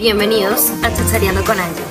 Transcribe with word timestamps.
Bienvenidos 0.00 0.70
a 0.82 0.90
Chachareando 0.94 1.44
con 1.44 1.60
Angie. 1.60 1.84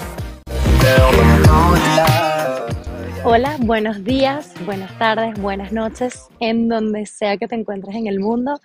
Hola, 3.24 3.55
buenos 3.59 4.03
días, 4.03 4.51
buenas 4.66 4.98
tardes, 4.98 5.39
buenas 5.39 5.71
noches, 5.71 6.27
en 6.40 6.67
donde 6.69 7.06
sea 7.06 7.37
que 7.37 7.48
te 7.48 7.53
encuentres 7.53 7.95
en 7.95 8.07
el 8.07 8.20
mundo 8.20 8.59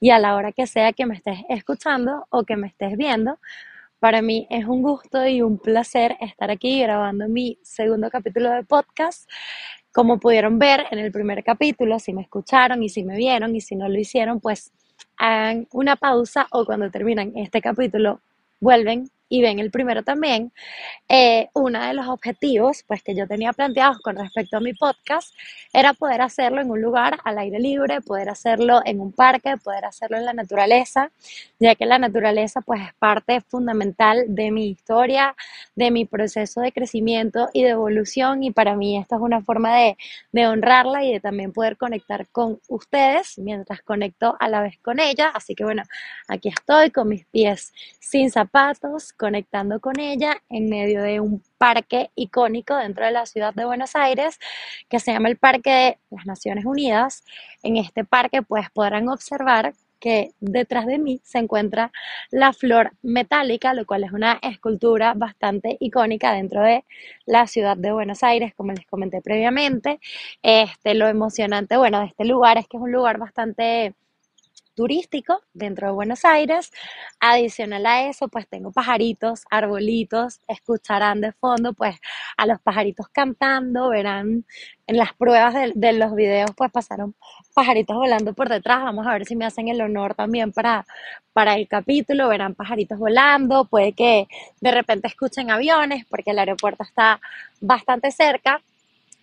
y 0.00 0.10
a 0.10 0.18
la 0.18 0.36
hora 0.36 0.52
que 0.52 0.66
sea 0.66 0.92
que 0.92 1.06
me 1.06 1.14
estés 1.14 1.38
escuchando 1.48 2.26
o 2.28 2.44
que 2.44 2.56
me 2.56 2.66
estés 2.66 2.94
viendo. 2.98 3.38
Para 4.00 4.20
mí 4.20 4.46
es 4.50 4.66
un 4.66 4.82
gusto 4.82 5.26
y 5.26 5.40
un 5.40 5.56
placer 5.56 6.18
estar 6.20 6.50
aquí 6.50 6.82
grabando 6.82 7.26
mi 7.26 7.58
segundo 7.62 8.10
capítulo 8.10 8.50
de 8.50 8.64
podcast. 8.64 9.30
Como 9.92 10.20
pudieron 10.20 10.58
ver 10.58 10.84
en 10.90 10.98
el 10.98 11.10
primer 11.10 11.42
capítulo, 11.42 11.98
si 12.00 12.12
me 12.12 12.20
escucharon 12.20 12.82
y 12.82 12.90
si 12.90 13.02
me 13.02 13.16
vieron 13.16 13.56
y 13.56 13.62
si 13.62 13.76
no 13.76 13.88
lo 13.88 13.98
hicieron, 13.98 14.40
pues 14.40 14.74
hagan 15.16 15.66
una 15.72 15.96
pausa 15.96 16.48
o 16.50 16.66
cuando 16.66 16.90
terminan 16.90 17.32
este 17.34 17.62
capítulo 17.62 18.20
vuelven 18.60 19.08
y 19.30 19.40
ven 19.40 19.60
el 19.60 19.70
primero 19.70 20.02
también, 20.02 20.52
eh, 21.08 21.48
uno 21.54 21.80
de 21.82 21.94
los 21.94 22.08
objetivos 22.08 22.84
pues, 22.86 23.02
que 23.02 23.14
yo 23.14 23.26
tenía 23.26 23.52
planteados 23.52 24.00
con 24.00 24.16
respecto 24.16 24.56
a 24.58 24.60
mi 24.60 24.74
podcast 24.74 25.32
era 25.72 25.94
poder 25.94 26.20
hacerlo 26.20 26.60
en 26.60 26.70
un 26.70 26.82
lugar 26.82 27.18
al 27.24 27.38
aire 27.38 27.60
libre, 27.60 28.00
poder 28.00 28.28
hacerlo 28.28 28.82
en 28.84 29.00
un 29.00 29.12
parque, 29.12 29.56
poder 29.56 29.84
hacerlo 29.84 30.16
en 30.18 30.24
la 30.24 30.32
naturaleza, 30.32 31.12
ya 31.60 31.76
que 31.76 31.86
la 31.86 31.98
naturaleza 31.98 32.60
pues, 32.60 32.82
es 32.82 32.92
parte 32.94 33.40
fundamental 33.40 34.24
de 34.28 34.50
mi 34.50 34.68
historia, 34.68 35.36
de 35.76 35.92
mi 35.92 36.04
proceso 36.06 36.60
de 36.60 36.72
crecimiento 36.72 37.48
y 37.52 37.62
de 37.62 37.70
evolución 37.70 38.42
y 38.42 38.50
para 38.50 38.74
mí 38.74 38.98
esta 38.98 39.14
es 39.14 39.22
una 39.22 39.42
forma 39.42 39.76
de, 39.76 39.96
de 40.32 40.48
honrarla 40.48 41.04
y 41.04 41.12
de 41.12 41.20
también 41.20 41.52
poder 41.52 41.76
conectar 41.76 42.26
con 42.32 42.60
ustedes 42.66 43.38
mientras 43.38 43.80
conecto 43.82 44.36
a 44.40 44.48
la 44.48 44.60
vez 44.60 44.76
con 44.82 44.98
ella. 44.98 45.30
Así 45.32 45.54
que 45.54 45.62
bueno, 45.62 45.84
aquí 46.26 46.48
estoy 46.48 46.90
con 46.90 47.08
mis 47.08 47.24
pies 47.26 47.72
sin 48.00 48.32
zapatos 48.32 49.12
conectando 49.20 49.80
con 49.80 50.00
ella 50.00 50.42
en 50.48 50.70
medio 50.70 51.02
de 51.02 51.20
un 51.20 51.42
parque 51.58 52.10
icónico 52.14 52.74
dentro 52.74 53.04
de 53.04 53.10
la 53.10 53.26
ciudad 53.26 53.52
de 53.52 53.66
Buenos 53.66 53.94
Aires 53.94 54.38
que 54.88 54.98
se 54.98 55.12
llama 55.12 55.28
el 55.28 55.36
Parque 55.36 55.70
de 55.70 55.98
las 56.16 56.24
Naciones 56.24 56.64
Unidas. 56.64 57.22
En 57.62 57.76
este 57.76 58.06
parque 58.06 58.40
pues 58.40 58.70
podrán 58.70 59.10
observar 59.10 59.74
que 60.00 60.30
detrás 60.40 60.86
de 60.86 60.96
mí 60.96 61.20
se 61.22 61.36
encuentra 61.36 61.92
la 62.30 62.54
flor 62.54 62.92
metálica, 63.02 63.74
lo 63.74 63.84
cual 63.84 64.04
es 64.04 64.12
una 64.12 64.38
escultura 64.40 65.12
bastante 65.14 65.76
icónica 65.80 66.32
dentro 66.32 66.62
de 66.62 66.86
la 67.26 67.46
ciudad 67.46 67.76
de 67.76 67.92
Buenos 67.92 68.22
Aires, 68.22 68.54
como 68.54 68.72
les 68.72 68.86
comenté 68.86 69.20
previamente. 69.20 70.00
Este, 70.42 70.94
lo 70.94 71.08
emocionante, 71.08 71.76
bueno, 71.76 72.00
de 72.00 72.06
este 72.06 72.24
lugar 72.24 72.56
es 72.56 72.66
que 72.68 72.78
es 72.78 72.82
un 72.82 72.92
lugar 72.92 73.18
bastante 73.18 73.94
turístico 74.80 75.42
dentro 75.52 75.88
de 75.88 75.92
Buenos 75.92 76.24
Aires. 76.24 76.72
Adicional 77.20 77.84
a 77.84 78.08
eso, 78.08 78.28
pues 78.28 78.48
tengo 78.48 78.72
pajaritos, 78.72 79.44
arbolitos, 79.50 80.40
escucharán 80.48 81.20
de 81.20 81.32
fondo 81.32 81.74
pues 81.74 81.96
a 82.38 82.46
los 82.46 82.58
pajaritos 82.62 83.06
cantando, 83.10 83.90
verán 83.90 84.46
en 84.86 84.96
las 84.96 85.12
pruebas 85.12 85.54
de, 85.74 85.92
los 85.92 86.14
videos 86.14 86.52
pues 86.56 86.70
pasaron 86.72 87.14
pajaritos 87.52 87.94
volando 87.94 88.32
por 88.32 88.48
detrás, 88.48 88.82
vamos 88.82 89.06
a 89.06 89.12
ver 89.12 89.26
si 89.26 89.36
me 89.36 89.44
hacen 89.44 89.68
el 89.68 89.82
honor 89.82 90.14
también 90.14 90.50
para, 90.50 90.86
para 91.34 91.56
el 91.56 91.68
capítulo, 91.68 92.28
verán 92.28 92.54
pajaritos 92.54 92.98
volando, 92.98 93.66
puede 93.66 93.92
que 93.92 94.28
de 94.62 94.70
repente 94.70 95.08
escuchen 95.08 95.50
aviones 95.50 96.06
porque 96.08 96.30
el 96.30 96.38
aeropuerto 96.38 96.84
está 96.84 97.20
bastante 97.60 98.10
cerca, 98.12 98.62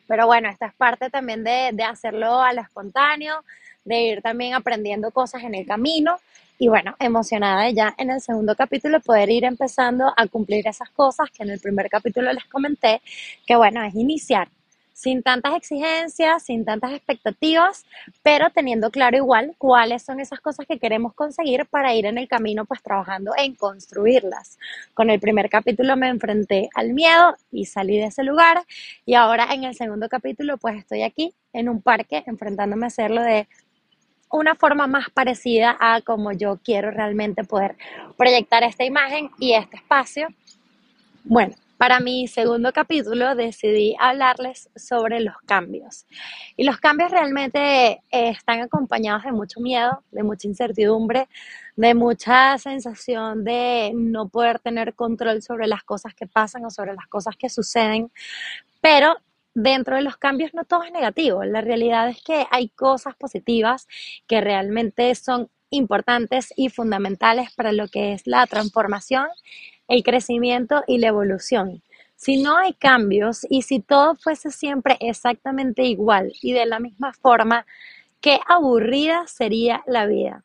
pero 0.08 0.27
bueno, 0.27 0.49
esta 0.49 0.67
es 0.67 0.75
parte 0.75 1.09
también 1.09 1.44
de, 1.44 1.71
de 1.73 1.83
hacerlo 1.83 2.44
a 2.44 2.53
lo 2.53 2.61
espontáneo, 2.61 3.44
de 3.88 4.02
ir 4.02 4.21
también 4.21 4.53
aprendiendo 4.53 5.11
cosas 5.11 5.43
en 5.43 5.55
el 5.55 5.66
camino. 5.66 6.17
Y 6.59 6.67
bueno, 6.67 6.95
emocionada 6.99 7.69
ya 7.69 7.93
en 7.97 8.09
el 8.09 8.19
segundo 8.19 8.55
capítulo 8.55 8.99
poder 8.99 9.30
ir 9.30 9.45
empezando 9.45 10.11
a 10.16 10.27
cumplir 10.27 10.67
esas 10.67 10.89
cosas 10.89 11.30
que 11.31 11.43
en 11.43 11.52
el 11.52 11.59
primer 11.59 11.89
capítulo 11.89 12.31
les 12.33 12.45
comenté, 12.45 13.02
que 13.45 13.55
bueno, 13.55 13.83
es 13.83 13.95
iniciar 13.95 14.49
sin 14.97 15.21
tantas 15.21 15.53
exigencias, 15.55 16.42
sin 16.42 16.65
tantas 16.65 16.92
expectativas, 16.92 17.86
pero 18.23 18.49
teniendo 18.49 18.89
claro 18.89 19.15
igual 19.15 19.53
cuáles 19.59 20.02
son 20.02 20.20
esas 20.20 20.39
cosas 20.39 20.65
que 20.65 20.80
queremos 20.80 21.14
conseguir 21.14 21.67
para 21.67 21.93
ir 21.93 22.08
en 22.08 22.17
el 22.17 22.27
camino 22.27 22.65
pues 22.65 22.81
trabajando 22.81 23.31
en 23.37 23.53
construirlas. 23.53 24.58
Con 24.95 25.11
el 25.11 25.20
primer 25.20 25.52
capítulo 25.52 25.95
me 25.97 26.09
enfrenté 26.09 26.70
al 26.73 26.93
miedo 26.93 27.36
y 27.52 27.65
salí 27.65 27.99
de 27.99 28.05
ese 28.05 28.23
lugar 28.23 28.64
y 29.05 29.14
ahora 29.14 29.53
en 29.53 29.65
el 29.65 29.76
segundo 29.76 30.09
capítulo 30.09 30.58
pues 30.58 30.77
estoy 30.77 31.03
aquí 31.03 31.31
en 31.53 31.70
un 31.70 31.80
parque 31.83 32.23
enfrentándome 32.26 32.87
a 32.87 32.87
hacerlo 32.87 33.21
de 33.21 33.47
una 34.32 34.55
forma 34.55 34.88
más 34.88 35.10
parecida 35.10 35.77
a 35.80 36.02
como 36.02 36.32
yo 36.32 36.60
quiero 36.64 36.92
realmente 36.92 37.43
poder 37.43 37.77
proyectar 38.17 38.64
esta 38.64 38.83
imagen 38.83 39.30
y 39.39 39.54
este 39.54 39.77
espacio. 39.77 40.27
Bueno, 41.23 41.55
para 41.77 41.99
mi 41.99 42.27
segundo 42.27 42.73
capítulo 42.73 43.36
decidí 43.36 43.95
hablarles 43.99 44.70
sobre 44.76 45.20
los 45.20 45.36
cambios. 45.45 46.08
Y 46.55 46.64
los 46.64 46.77
cambios 46.77 47.11
realmente 47.11 48.02
eh, 48.11 48.30
están 48.30 48.61
acompañados 48.61 49.23
de 49.23 49.32
mucho 49.32 49.60
miedo, 49.60 50.04
de 50.11 50.23
mucha 50.23 50.48
incertidumbre, 50.48 51.27
de 51.76 51.94
mucha 51.94 52.58
sensación 52.58 53.44
de 53.44 53.92
no 53.94 54.27
poder 54.27 54.58
tener 54.59 54.95
control 54.95 55.44
sobre 55.44 55.67
las 55.67 55.83
cosas 55.83 56.15
que 56.15 56.26
pasan 56.26 56.65
o 56.65 56.71
sobre 56.71 56.95
las 56.95 57.05
cosas 57.08 57.36
que 57.38 57.49
suceden. 57.49 58.11
Pero 58.82 59.15
dentro 59.58 59.95
de 59.95 60.04
los 60.04 60.18
cambios 60.18 60.54
no 60.54 60.66
todo 60.66 60.84
es 60.84 60.92
negativo. 60.92 61.44
La 61.44 61.62
realidad 61.62 62.10
es 62.10 62.22
que 62.22 62.45
hay 62.52 62.70
cosas 62.70 63.16
positivas 63.16 63.88
que 64.28 64.40
realmente 64.40 65.14
son 65.16 65.50
importantes 65.72 66.54
y 66.56 66.70
fundamentales 66.70 67.52
para 67.56 67.72
lo 67.72 67.88
que 67.88 68.14
es 68.14 68.28
la 68.28 68.45
transformación, 68.45 69.28
el 69.88 70.04
crecimiento 70.04 70.84
y 70.86 71.00
la 71.00 71.08
evolución. 71.08 71.82
Si 72.16 72.42
no 72.42 72.56
hay 72.56 72.73
cambios 72.73 73.48
y 73.50 73.64
si 73.64 73.80
todo 73.80 74.16
fuese 74.16 74.52
siempre 74.52 74.95
exactamente 75.00 75.84
igual 75.84 76.34
y 76.42 76.54
de 76.54 76.68
la 76.68 76.80
misma 76.80 77.14
forma, 77.14 77.66
qué 78.22 78.39
aburrida 78.48 79.26
sería 79.26 79.84
la 79.88 80.06
vida. 80.06 80.44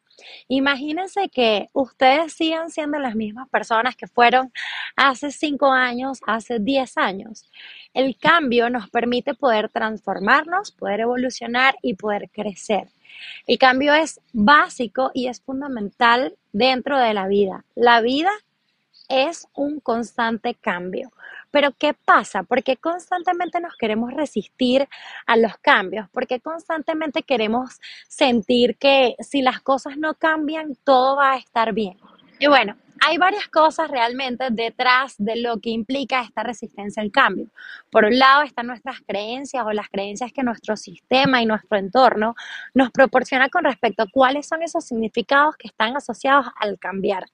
Imagínense 0.49 1.28
que 1.28 1.69
ustedes 1.73 2.34
sigan 2.34 2.71
siendo 2.71 2.99
las 2.99 3.15
mismas 3.15 3.49
personas 3.49 3.97
que 3.97 4.06
fueron 4.06 4.53
hace 4.97 5.31
cinco 5.31 5.71
años, 5.71 6.21
hace 6.27 6.59
diez 6.59 6.97
años. 6.97 7.50
El 7.95 8.17
cambio 8.17 8.71
nos 8.71 8.91
permite 8.91 9.34
poder 9.34 9.69
transformarnos, 9.69 10.73
poder 10.73 11.00
evolucionar 11.00 11.77
y 11.83 11.95
poder 11.95 12.31
crecer. 12.31 12.89
El 13.47 13.59
cambio 13.59 13.95
es 13.95 14.21
básico 14.33 15.11
y 15.15 15.28
es 15.28 15.41
fundamental 15.41 16.37
dentro 16.53 16.99
de 16.99 17.15
la 17.15 17.27
vida. 17.27 17.65
La 17.75 18.00
vida 18.00 18.31
es 19.09 19.47
un 19.55 19.81
constante 19.81 20.55
cambio. 20.55 21.12
Pero 21.52 21.70
¿qué 21.78 21.94
pasa? 21.94 22.42
¿Por 22.42 22.64
qué 22.64 22.76
constantemente 22.76 23.60
nos 23.60 23.76
queremos 23.76 24.12
resistir 24.12 24.88
a 25.26 25.36
los 25.36 25.56
cambios? 25.58 26.08
¿Por 26.10 26.26
qué 26.26 26.40
constantemente 26.40 27.22
queremos 27.22 27.80
sentir 28.08 28.76
que 28.76 29.14
si 29.20 29.42
las 29.42 29.60
cosas 29.60 29.96
no 29.96 30.14
cambian, 30.14 30.76
todo 30.82 31.16
va 31.16 31.34
a 31.34 31.36
estar 31.36 31.72
bien? 31.72 31.96
Y 32.40 32.48
bueno, 32.48 32.74
hay 33.04 33.18
varias 33.18 33.48
cosas 33.48 33.90
realmente 33.90 34.46
detrás 34.52 35.16
de 35.18 35.34
lo 35.34 35.58
que 35.58 35.70
implica 35.70 36.22
esta 36.22 36.44
resistencia 36.44 37.02
al 37.02 37.10
cambio. 37.10 37.48
Por 37.90 38.04
un 38.04 38.16
lado 38.16 38.42
están 38.42 38.68
nuestras 38.68 39.00
creencias 39.04 39.64
o 39.66 39.72
las 39.72 39.88
creencias 39.88 40.32
que 40.32 40.44
nuestro 40.44 40.76
sistema 40.76 41.42
y 41.42 41.46
nuestro 41.46 41.78
entorno 41.78 42.36
nos 42.74 42.92
proporciona 42.92 43.48
con 43.48 43.64
respecto 43.64 44.04
a 44.04 44.06
cuáles 44.06 44.46
son 44.46 44.62
esos 44.62 44.84
significados 44.84 45.56
que 45.56 45.66
están 45.66 45.96
asociados 45.96 46.46
al 46.60 46.78
cambiar. 46.78 47.26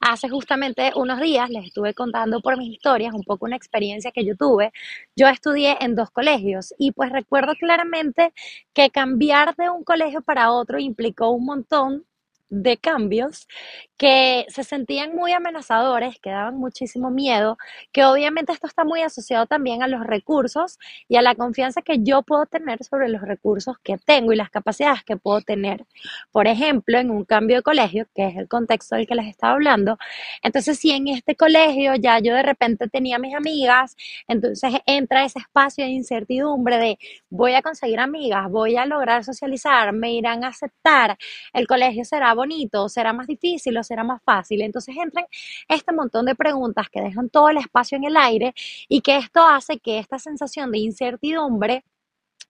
Hace 0.00 0.30
justamente 0.30 0.92
unos 0.96 1.20
días 1.20 1.50
les 1.50 1.66
estuve 1.66 1.92
contando 1.92 2.40
por 2.40 2.56
mis 2.56 2.72
historias 2.72 3.12
un 3.12 3.22
poco 3.22 3.44
una 3.44 3.56
experiencia 3.56 4.12
que 4.12 4.24
yo 4.24 4.34
tuve. 4.34 4.72
Yo 5.14 5.28
estudié 5.28 5.76
en 5.80 5.94
dos 5.94 6.10
colegios 6.10 6.72
y 6.78 6.92
pues 6.92 7.12
recuerdo 7.12 7.52
claramente 7.56 8.32
que 8.72 8.88
cambiar 8.88 9.54
de 9.56 9.68
un 9.68 9.84
colegio 9.84 10.22
para 10.22 10.52
otro 10.52 10.78
implicó 10.78 11.28
un 11.28 11.44
montón 11.44 12.06
de 12.52 12.76
cambios 12.76 13.48
que 13.96 14.44
se 14.48 14.62
sentían 14.62 15.14
muy 15.16 15.32
amenazadores, 15.32 16.18
que 16.18 16.30
daban 16.30 16.58
muchísimo 16.58 17.10
miedo, 17.10 17.56
que 17.92 18.04
obviamente 18.04 18.52
esto 18.52 18.66
está 18.66 18.84
muy 18.84 19.00
asociado 19.00 19.46
también 19.46 19.82
a 19.82 19.88
los 19.88 20.04
recursos 20.04 20.78
y 21.08 21.16
a 21.16 21.22
la 21.22 21.34
confianza 21.34 21.80
que 21.80 22.00
yo 22.00 22.22
puedo 22.22 22.44
tener 22.46 22.84
sobre 22.84 23.08
los 23.08 23.22
recursos 23.22 23.76
que 23.82 23.96
tengo 23.96 24.32
y 24.32 24.36
las 24.36 24.50
capacidades 24.50 25.02
que 25.04 25.16
puedo 25.16 25.40
tener. 25.40 25.86
Por 26.30 26.46
ejemplo, 26.46 26.98
en 26.98 27.10
un 27.10 27.24
cambio 27.24 27.56
de 27.56 27.62
colegio, 27.62 28.06
que 28.14 28.26
es 28.26 28.36
el 28.36 28.48
contexto 28.48 28.96
del 28.96 29.06
que 29.06 29.14
les 29.14 29.28
estaba 29.28 29.54
hablando, 29.54 29.96
entonces 30.42 30.78
si 30.78 30.90
en 30.90 31.08
este 31.08 31.34
colegio 31.36 31.94
ya 31.94 32.18
yo 32.18 32.34
de 32.34 32.42
repente 32.42 32.88
tenía 32.88 33.18
mis 33.18 33.34
amigas, 33.34 33.96
entonces 34.28 34.74
entra 34.84 35.24
ese 35.24 35.38
espacio 35.38 35.84
de 35.84 35.90
incertidumbre 35.92 36.76
de 36.78 36.98
voy 37.30 37.54
a 37.54 37.62
conseguir 37.62 38.00
amigas, 38.00 38.50
voy 38.50 38.76
a 38.76 38.84
lograr 38.84 39.24
socializar, 39.24 39.92
me 39.92 40.12
irán 40.12 40.44
a 40.44 40.48
aceptar, 40.48 41.16
el 41.54 41.66
colegio 41.66 42.04
será 42.04 42.34
bonito, 42.42 42.88
será 42.88 43.12
más 43.12 43.26
difícil 43.26 43.76
o 43.78 43.82
será 43.82 44.04
más 44.04 44.20
fácil. 44.24 44.62
Entonces 44.62 44.96
entran 44.96 45.26
este 45.68 45.92
montón 45.92 46.26
de 46.26 46.34
preguntas 46.34 46.88
que 46.90 47.00
dejan 47.00 47.28
todo 47.30 47.48
el 47.50 47.58
espacio 47.58 47.96
en 47.98 48.04
el 48.04 48.16
aire 48.16 48.54
y 48.88 49.00
que 49.00 49.16
esto 49.16 49.40
hace 49.46 49.78
que 49.78 49.98
esta 49.98 50.18
sensación 50.18 50.70
de 50.72 50.78
incertidumbre 50.78 51.84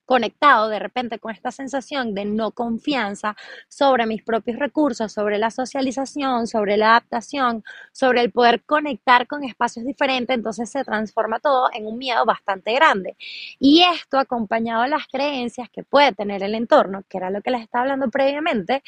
conectado 0.05 0.69
de 0.69 0.79
repente 0.79 1.19
con 1.19 1.31
esta 1.33 1.51
sensación 1.51 2.13
de 2.13 2.25
no 2.25 2.51
confianza 2.51 3.35
sobre 3.69 4.05
mis 4.05 4.23
propios 4.23 4.59
recursos, 4.59 5.11
sobre 5.11 5.37
la 5.37 5.51
socialización, 5.51 6.47
sobre 6.47 6.77
la 6.77 6.91
adaptación, 6.91 7.63
sobre 7.91 8.21
el 8.21 8.31
poder 8.31 8.63
conectar 8.65 9.27
con 9.27 9.43
espacios 9.43 9.85
diferentes, 9.85 10.35
entonces 10.35 10.69
se 10.69 10.83
transforma 10.83 11.39
todo 11.39 11.69
en 11.73 11.87
un 11.87 11.97
miedo 11.97 12.25
bastante 12.25 12.73
grande. 12.73 13.15
Y 13.59 13.83
esto 13.83 14.19
acompañado 14.19 14.83
de 14.83 14.89
las 14.89 15.07
creencias 15.07 15.69
que 15.69 15.83
puede 15.83 16.11
tener 16.13 16.43
el 16.43 16.55
entorno, 16.55 17.03
que 17.09 17.17
era 17.17 17.29
lo 17.29 17.41
que 17.41 17.51
les 17.51 17.61
estaba 17.61 17.83
hablando 17.83 18.09
previamente, 18.09 18.83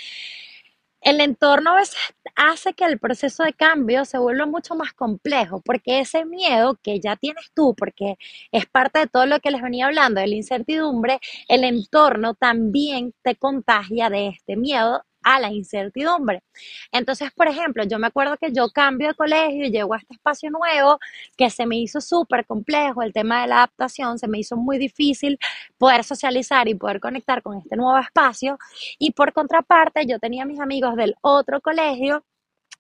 el 1.06 1.22
entorno 1.22 1.72
a 1.72 1.76
veces 1.76 1.96
hace 2.36 2.74
que 2.74 2.84
el 2.84 3.00
proceso 3.00 3.44
de 3.44 3.54
cambio 3.54 4.06
se 4.06 4.18
vuelva 4.18 4.48
mucho 4.48 4.76
más 4.76 4.92
complejo, 4.94 5.62
porque 5.64 6.00
ese 6.00 6.26
miedo 6.26 6.80
que 6.82 7.00
ya 7.00 7.16
tienes 7.16 7.52
tú, 7.54 7.76
porque 7.78 8.16
es 8.52 8.66
parte 8.66 9.00
de 9.00 9.08
todo 9.08 9.28
lo 9.28 9.40
que 9.40 9.52
les 9.52 9.62
venía 9.62 9.86
hablando, 9.86 10.20
de 10.20 10.28
la 10.28 10.36
incertidumbre, 10.36 11.20
el 11.48 11.64
entorno 11.64 12.34
también 12.34 13.14
te 13.22 13.36
contagia 13.36 14.10
de 14.10 14.30
este 14.30 14.58
miedo 14.58 15.04
a 15.26 15.40
la 15.40 15.52
incertidumbre. 15.52 16.44
Entonces, 16.92 17.32
por 17.36 17.48
ejemplo, 17.48 17.84
yo 17.84 18.00
me 18.00 18.08
acuerdo 18.08 18.38
que 18.38 18.54
yo 18.54 18.70
cambio 18.70 19.10
de 19.10 19.16
colegio 19.16 19.66
y 19.66 19.72
llego 19.72 19.94
a 19.96 19.98
este 19.98 20.14
espacio 20.14 20.52
nuevo 20.52 21.00
que 21.36 21.50
se 21.50 21.66
me 21.66 21.78
hizo 21.78 22.00
súper 22.00 22.46
complejo, 22.46 23.02
el 23.02 23.12
tema 23.12 23.42
de 23.42 23.48
la 23.48 23.58
adaptación, 23.58 24.20
se 24.20 24.28
me 24.28 24.40
hizo 24.40 24.56
muy 24.56 24.78
difícil 24.78 25.40
poder 25.78 26.04
socializar 26.04 26.68
y 26.68 26.76
poder 26.76 27.00
conectar 27.00 27.42
con 27.42 27.58
este 27.58 27.76
nuevo 27.76 27.98
espacio. 28.00 28.58
Y 29.00 29.12
por 29.12 29.34
contraparte, 29.34 30.06
yo 30.06 30.20
tenía 30.20 30.46
mis 30.46 30.60
amigos 30.60 30.96
del 30.96 31.16
otro 31.22 31.60
colegio 31.60 32.24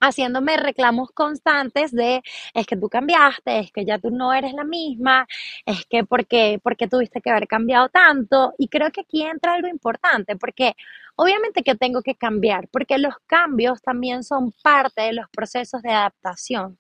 haciéndome 0.07 0.57
reclamos 0.57 1.12
constantes 1.12 1.92
de 1.92 2.22
es 2.54 2.66
que 2.66 2.78
tú 2.78 2.90
cambiaste, 2.90 3.60
es 3.60 3.72
que 3.72 3.86
ya 3.86 4.00
tú 4.00 4.12
no 4.12 4.34
eres 4.34 4.54
la 4.54 4.63
misma, 4.63 5.28
es 5.66 5.86
que 5.86 6.04
porque 6.04 6.60
porque 6.63 6.88
tuviste 6.88 7.22
que 7.22 7.30
haber 7.30 7.48
cambiado 7.48 7.90
tanto 7.90 8.54
y 8.57 8.68
creo 8.69 8.92
que 8.92 9.02
aquí 9.02 9.24
entra 9.24 9.54
algo 9.54 9.68
importante 9.68 10.36
porque 10.36 10.75
obviamente 11.16 11.63
que 11.63 11.75
tengo 11.75 12.02
que 12.02 12.16
cambiar 12.16 12.68
porque 12.69 12.98
los 12.98 13.16
cambios 13.28 13.81
también 13.81 14.24
son 14.24 14.54
parte 14.63 15.02
de 15.04 15.13
los 15.13 15.30
procesos 15.30 15.81
de 15.81 15.92
adaptación. 15.92 16.80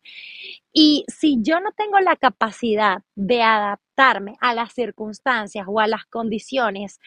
Y 0.73 1.05
si 1.07 1.37
yo 1.41 1.59
no 1.61 1.71
tengo 1.71 1.99
la 1.99 2.15
capacidad 2.17 3.01
de 3.15 3.41
adaptarme 3.41 4.35
a 4.41 4.53
las 4.53 4.73
circunstancias 4.73 5.65
o 5.69 5.79
a 5.79 5.87
las 5.87 6.05
condiciones 6.05 6.99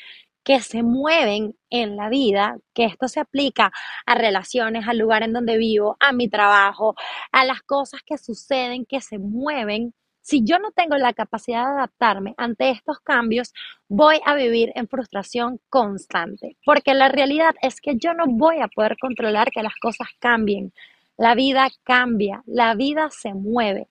que 0.49 0.61
se 0.61 0.83
mueven 0.83 1.55
en 1.69 1.97
la 1.97 2.09
vida, 2.09 2.57
que 2.73 2.87
esto 2.87 3.07
se 3.07 3.21
aplica 3.21 3.71
a 4.07 4.15
relaciones, 4.15 4.89
al 4.89 4.97
lugar 4.97 5.23
en 5.23 5.35
donde 5.35 5.59
vivo, 5.59 5.99
a 6.01 6.13
mi 6.13 6.31
trabajo, 6.31 6.95
a 7.33 7.45
las 7.45 7.61
cosas 7.61 8.01
que 8.03 8.17
suceden, 8.17 8.87
que 8.87 9.03
se 9.03 9.19
mueven. 9.19 9.93
Si 10.23 10.43
yo 10.45 10.59
no 10.59 10.71
tengo 10.71 10.97
la 10.97 11.13
capacidad 11.13 11.67
de 11.67 11.73
adaptarme 11.73 12.33
ante 12.39 12.71
estos 12.71 12.99
cambios, 13.01 13.53
voy 13.91 14.21
a 14.25 14.35
vivir 14.37 14.73
en 14.75 14.89
frustración 14.89 15.61
constante, 15.69 16.57
porque 16.65 16.95
la 16.95 17.11
realidad 17.11 17.55
es 17.61 17.83
que 17.83 17.99
yo 17.99 18.15
no 18.15 18.25
voy 18.27 18.61
a 18.63 18.69
poder 18.69 18.97
controlar 18.99 19.51
que 19.51 19.63
las 19.63 19.75
cosas 19.79 20.09
cambien. 20.19 20.73
La 21.19 21.35
vida 21.35 21.69
cambia, 21.85 22.43
la 22.47 22.75
vida 22.75 23.11
se 23.11 23.35
mueve. 23.35 23.89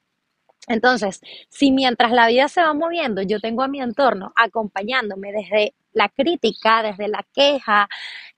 Entonces, 0.68 1.22
si 1.50 1.72
mientras 1.72 2.12
la 2.12 2.28
vida 2.28 2.48
se 2.50 2.62
va 2.62 2.74
moviendo, 2.74 3.22
yo 3.22 3.40
tengo 3.40 3.64
a 3.64 3.68
mi 3.68 3.82
entorno 3.82 4.34
acompañándome 4.36 5.32
desde 5.32 5.74
la 5.94 6.10
crítica, 6.10 6.84
desde 6.84 7.08
la 7.08 7.26
queja, 7.34 7.90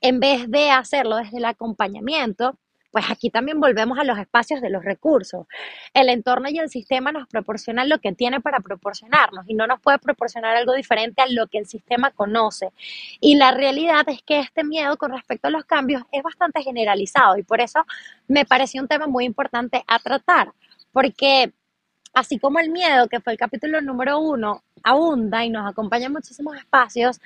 en 0.01 0.19
vez 0.19 0.49
de 0.49 0.71
hacerlo 0.71 1.17
desde 1.17 1.37
el 1.37 1.45
acompañamiento, 1.45 2.57
pues 2.91 3.05
aquí 3.09 3.29
también 3.29 3.59
volvemos 3.59 3.99
a 3.99 4.03
los 4.03 4.17
espacios 4.17 4.61
de 4.61 4.69
los 4.69 4.83
recursos. 4.83 5.45
El 5.93 6.09
entorno 6.09 6.49
y 6.49 6.57
el 6.57 6.69
sistema 6.69 7.11
nos 7.11 7.27
proporcionan 7.27 7.87
lo 7.89 7.99
que 7.99 8.13
tiene 8.13 8.41
para 8.41 8.59
proporcionarnos 8.59 9.45
y 9.47 9.53
no 9.53 9.67
nos 9.67 9.79
puede 9.79 9.99
proporcionar 9.99 10.55
algo 10.55 10.73
diferente 10.73 11.21
a 11.21 11.27
lo 11.27 11.47
que 11.47 11.59
el 11.59 11.67
sistema 11.67 12.11
conoce. 12.11 12.69
Y 13.19 13.35
la 13.35 13.51
realidad 13.51 14.07
es 14.09 14.21
que 14.23 14.39
este 14.39 14.63
miedo 14.63 14.97
con 14.97 15.11
respecto 15.11 15.47
a 15.47 15.51
los 15.51 15.65
cambios 15.65 16.03
es 16.11 16.23
bastante 16.23 16.63
generalizado 16.63 17.37
y 17.37 17.43
por 17.43 17.61
eso 17.61 17.85
me 18.27 18.45
pareció 18.45 18.81
un 18.81 18.87
tema 18.87 19.07
muy 19.07 19.25
importante 19.25 19.83
a 19.87 19.99
tratar, 19.99 20.51
porque 20.91 21.53
así 22.13 22.39
como 22.39 22.59
el 22.59 22.69
miedo, 22.69 23.07
que 23.07 23.19
fue 23.19 23.33
el 23.33 23.39
capítulo 23.39 23.81
número 23.81 24.19
uno, 24.19 24.63
abunda 24.83 25.45
y 25.45 25.50
nos 25.50 25.69
acompaña 25.69 26.07
en 26.07 26.13
muchísimos 26.13 26.57
espacios, 26.57 27.19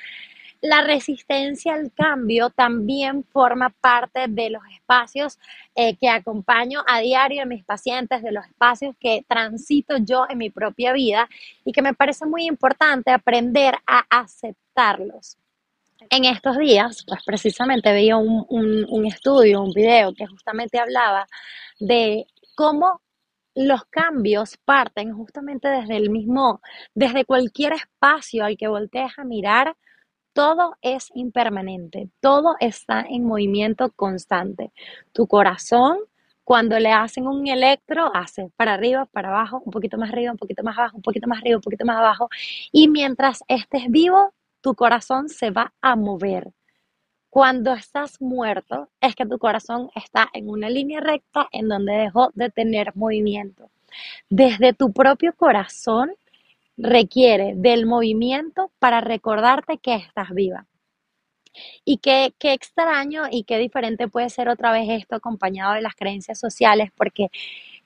la 0.63 0.81
resistencia 0.81 1.73
al 1.73 1.91
cambio 1.91 2.49
también 2.49 3.25
forma 3.25 3.69
parte 3.69 4.27
de 4.29 4.49
los 4.49 4.63
espacios 4.73 5.37
eh, 5.75 5.97
que 5.97 6.07
acompaño 6.07 6.85
a 6.87 7.01
diario 7.01 7.43
en 7.43 7.49
mis 7.49 7.65
pacientes, 7.65 8.23
de 8.23 8.31
los 8.31 8.45
espacios 8.45 8.95
que 8.97 9.25
transito 9.27 9.97
yo 9.97 10.25
en 10.29 10.37
mi 10.37 10.49
propia 10.49 10.93
vida 10.93 11.27
y 11.65 11.73
que 11.73 11.81
me 11.81 11.93
parece 11.93 12.25
muy 12.25 12.45
importante 12.45 13.11
aprender 13.11 13.75
a 13.85 14.05
aceptarlos. 14.09 15.37
En 16.09 16.23
estos 16.23 16.57
días, 16.57 17.03
pues 17.05 17.21
precisamente 17.25 17.91
veía 17.91 18.15
un, 18.15 18.45
un 18.47 19.05
estudio, 19.05 19.61
un 19.61 19.73
video 19.73 20.13
que 20.13 20.27
justamente 20.27 20.79
hablaba 20.79 21.27
de 21.77 22.25
cómo 22.55 23.01
los 23.55 23.85
cambios 23.85 24.57
parten 24.65 25.13
justamente 25.13 25.67
desde 25.67 25.97
el 25.97 26.09
mismo, 26.09 26.61
desde 26.95 27.25
cualquier 27.25 27.73
espacio 27.73 28.45
al 28.45 28.57
que 28.57 28.67
voltees 28.67 29.11
a 29.17 29.23
mirar, 29.23 29.75
todo 30.33 30.75
es 30.81 31.09
impermanente, 31.13 32.09
todo 32.19 32.55
está 32.59 33.01
en 33.07 33.23
movimiento 33.25 33.91
constante. 33.95 34.71
Tu 35.11 35.27
corazón, 35.27 35.97
cuando 36.43 36.79
le 36.79 36.91
hacen 36.91 37.27
un 37.27 37.47
electro, 37.47 38.11
hace 38.15 38.49
para 38.55 38.73
arriba, 38.73 39.05
para 39.05 39.29
abajo, 39.29 39.61
un 39.65 39.71
poquito 39.71 39.97
más 39.97 40.11
arriba, 40.11 40.31
un 40.31 40.37
poquito 40.37 40.63
más 40.63 40.77
abajo, 40.77 40.97
un 40.97 41.03
poquito 41.03 41.27
más 41.27 41.39
arriba, 41.39 41.57
un 41.57 41.61
poquito 41.61 41.85
más 41.85 41.97
abajo. 41.97 42.29
Y 42.71 42.89
mientras 42.89 43.43
estés 43.47 43.83
vivo, 43.89 44.33
tu 44.61 44.75
corazón 44.75 45.29
se 45.29 45.51
va 45.51 45.73
a 45.81 45.95
mover. 45.95 46.51
Cuando 47.33 47.73
estás 47.73 48.21
muerto, 48.21 48.89
es 49.01 49.15
que 49.15 49.25
tu 49.25 49.39
corazón 49.39 49.89
está 49.95 50.29
en 50.33 50.49
una 50.49 50.69
línea 50.69 50.99
recta 50.99 51.47
en 51.51 51.67
donde 51.67 51.93
dejó 51.93 52.29
de 52.35 52.51
tener 52.51 52.95
movimiento. 52.95 53.71
Desde 54.29 54.73
tu 54.73 54.93
propio 54.93 55.33
corazón 55.33 56.11
requiere 56.77 57.53
del 57.55 57.87
movimiento 57.87 58.69
para 58.77 59.01
recordarte 59.01 59.79
que 59.79 59.95
estás 59.95 60.29
viva. 60.29 60.67
Y 61.83 61.97
qué, 61.97 62.35
qué 62.37 62.53
extraño 62.53 63.23
y 63.31 63.45
qué 63.45 63.57
diferente 63.57 64.07
puede 64.07 64.29
ser 64.29 64.47
otra 64.47 64.71
vez 64.71 64.87
esto 64.91 65.15
acompañado 65.15 65.73
de 65.73 65.81
las 65.81 65.95
creencias 65.95 66.39
sociales, 66.39 66.91
porque 66.95 67.29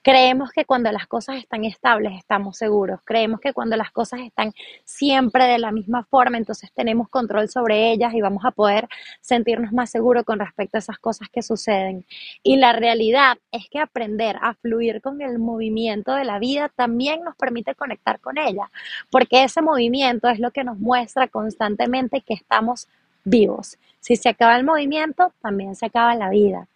Creemos 0.08 0.52
que 0.52 0.64
cuando 0.64 0.90
las 0.94 1.06
cosas 1.06 1.36
están 1.36 1.66
estables 1.66 2.14
estamos 2.18 2.56
seguros. 2.56 3.02
Creemos 3.04 3.42
que 3.42 3.52
cuando 3.52 3.76
las 3.76 3.92
cosas 3.92 4.22
están 4.22 4.54
siempre 4.86 5.44
de 5.44 5.60
la 5.60 5.74
misma 5.74 6.06
forma, 6.06 6.38
entonces 6.38 6.72
tenemos 6.74 7.10
control 7.10 7.50
sobre 7.50 7.92
ellas 7.92 8.14
y 8.14 8.22
vamos 8.22 8.46
a 8.46 8.52
poder 8.52 8.88
sentirnos 9.20 9.74
más 9.74 9.90
seguros 9.90 10.24
con 10.24 10.40
respecto 10.40 10.78
a 10.78 10.80
esas 10.80 10.98
cosas 10.98 11.28
que 11.28 11.42
suceden. 11.42 12.06
Y 12.42 12.56
la 12.56 12.72
realidad 12.72 13.38
es 13.52 13.68
que 13.70 13.80
aprender 13.80 14.38
a 14.42 14.54
fluir 14.54 15.02
con 15.02 15.22
el 15.22 15.40
movimiento 15.40 16.14
de 16.14 16.24
la 16.24 16.40
vida 16.40 16.72
también 16.74 17.26
nos 17.26 17.36
permite 17.36 17.76
conectar 17.76 18.22
con 18.22 18.38
ella, 18.38 18.72
porque 19.12 19.44
ese 19.44 19.62
movimiento 19.62 20.30
es 20.30 20.40
lo 20.40 20.52
que 20.52 20.64
nos 20.64 20.80
muestra 20.80 21.28
constantemente 21.28 22.22
que 22.22 22.34
estamos 22.34 22.88
vivos. 23.26 23.78
Si 24.00 24.16
se 24.16 24.30
acaba 24.30 24.56
el 24.56 24.64
movimiento, 24.64 25.34
también 25.42 25.76
se 25.76 25.88
acaba 25.88 26.16
la 26.16 26.30
vida. 26.30 26.70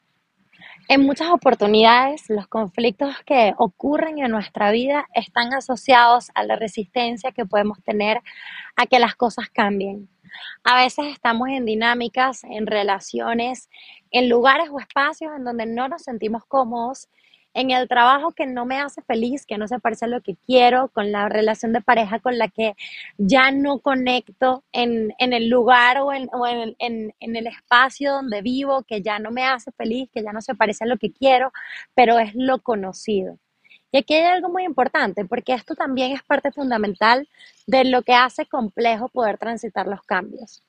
En 0.88 1.02
muchas 1.02 1.30
oportunidades, 1.30 2.30
los 2.30 2.48
conflictos 2.48 3.16
que 3.26 3.54
ocurren 3.58 4.20
en 4.20 4.32
nuestra 4.32 4.72
vida 4.72 5.08
están 5.14 5.54
asociados 5.54 6.32
a 6.36 6.44
la 6.44 6.56
resistencia 6.56 7.32
que 7.32 7.46
podemos 7.46 7.82
tener 7.84 8.20
a 8.76 8.86
que 8.86 9.00
las 9.00 9.16
cosas 9.16 9.50
cambien. 9.50 10.10
A 10.64 10.76
veces 10.76 11.06
estamos 11.08 11.50
en 11.50 11.66
dinámicas, 11.66 12.44
en 12.44 12.68
relaciones, 12.68 13.70
en 14.12 14.30
lugares 14.30 14.70
o 14.72 14.80
espacios 14.80 15.32
en 15.36 15.44
donde 15.44 15.66
no 15.66 15.88
nos 15.88 16.04
sentimos 16.04 16.46
cómodos 16.46 17.10
en 17.54 17.72
el 17.72 17.88
trabajo 17.88 18.32
que 18.32 18.46
no 18.46 18.66
me 18.66 18.80
hace 18.80 19.02
feliz, 19.02 19.46
que 19.46 19.58
no 19.58 19.68
se 19.68 19.80
parece 19.80 20.06
a 20.06 20.08
lo 20.08 20.22
que 20.22 20.36
quiero, 20.46 20.88
con 20.90 21.12
la 21.12 21.28
relación 21.28 21.74
de 21.74 21.82
pareja 21.82 22.20
con 22.20 22.38
la 22.38 22.48
que 22.48 22.76
ya 23.18 23.52
no 23.52 23.80
conecto 23.80 24.64
en, 24.72 25.14
el 25.20 25.50
lugar 25.50 26.00
o, 26.00 26.14
en, 26.14 26.30
en, 26.80 27.36
el 27.36 27.48
espacio 27.48 28.14
donde 28.14 28.42
vivo, 28.42 28.84
que 28.84 29.02
ya 29.02 29.20
no 29.20 29.32
me 29.32 29.46
hace 29.46 29.72
feliz, 29.72 30.10
que 30.14 30.24
ya 30.24 30.32
no 30.32 30.42
se 30.42 30.56
parece 30.56 30.86
a 30.86 30.88
lo 30.88 30.98
que 30.98 31.12
quiero, 31.12 31.52
pero 31.94 32.20
es 32.20 32.34
lo 32.36 32.60
conocido. 32.60 33.38
Y 33.92 33.98
aquí 33.98 34.14
hay 34.14 34.24
algo 34.24 34.50
muy 34.50 34.64
importante, 34.64 35.26
porque 35.26 35.54
esto 35.54 35.76
también 35.76 36.14
es 36.14 36.24
parte 36.24 36.52
fundamental 36.52 37.28
de 37.68 37.84
lo 37.84 38.02
que 38.04 38.14
hace 38.14 38.46
complejo 38.46 39.10
poder 39.10 39.38
transitar 39.38 39.88
los 39.88 40.02
cambios. 40.04 40.64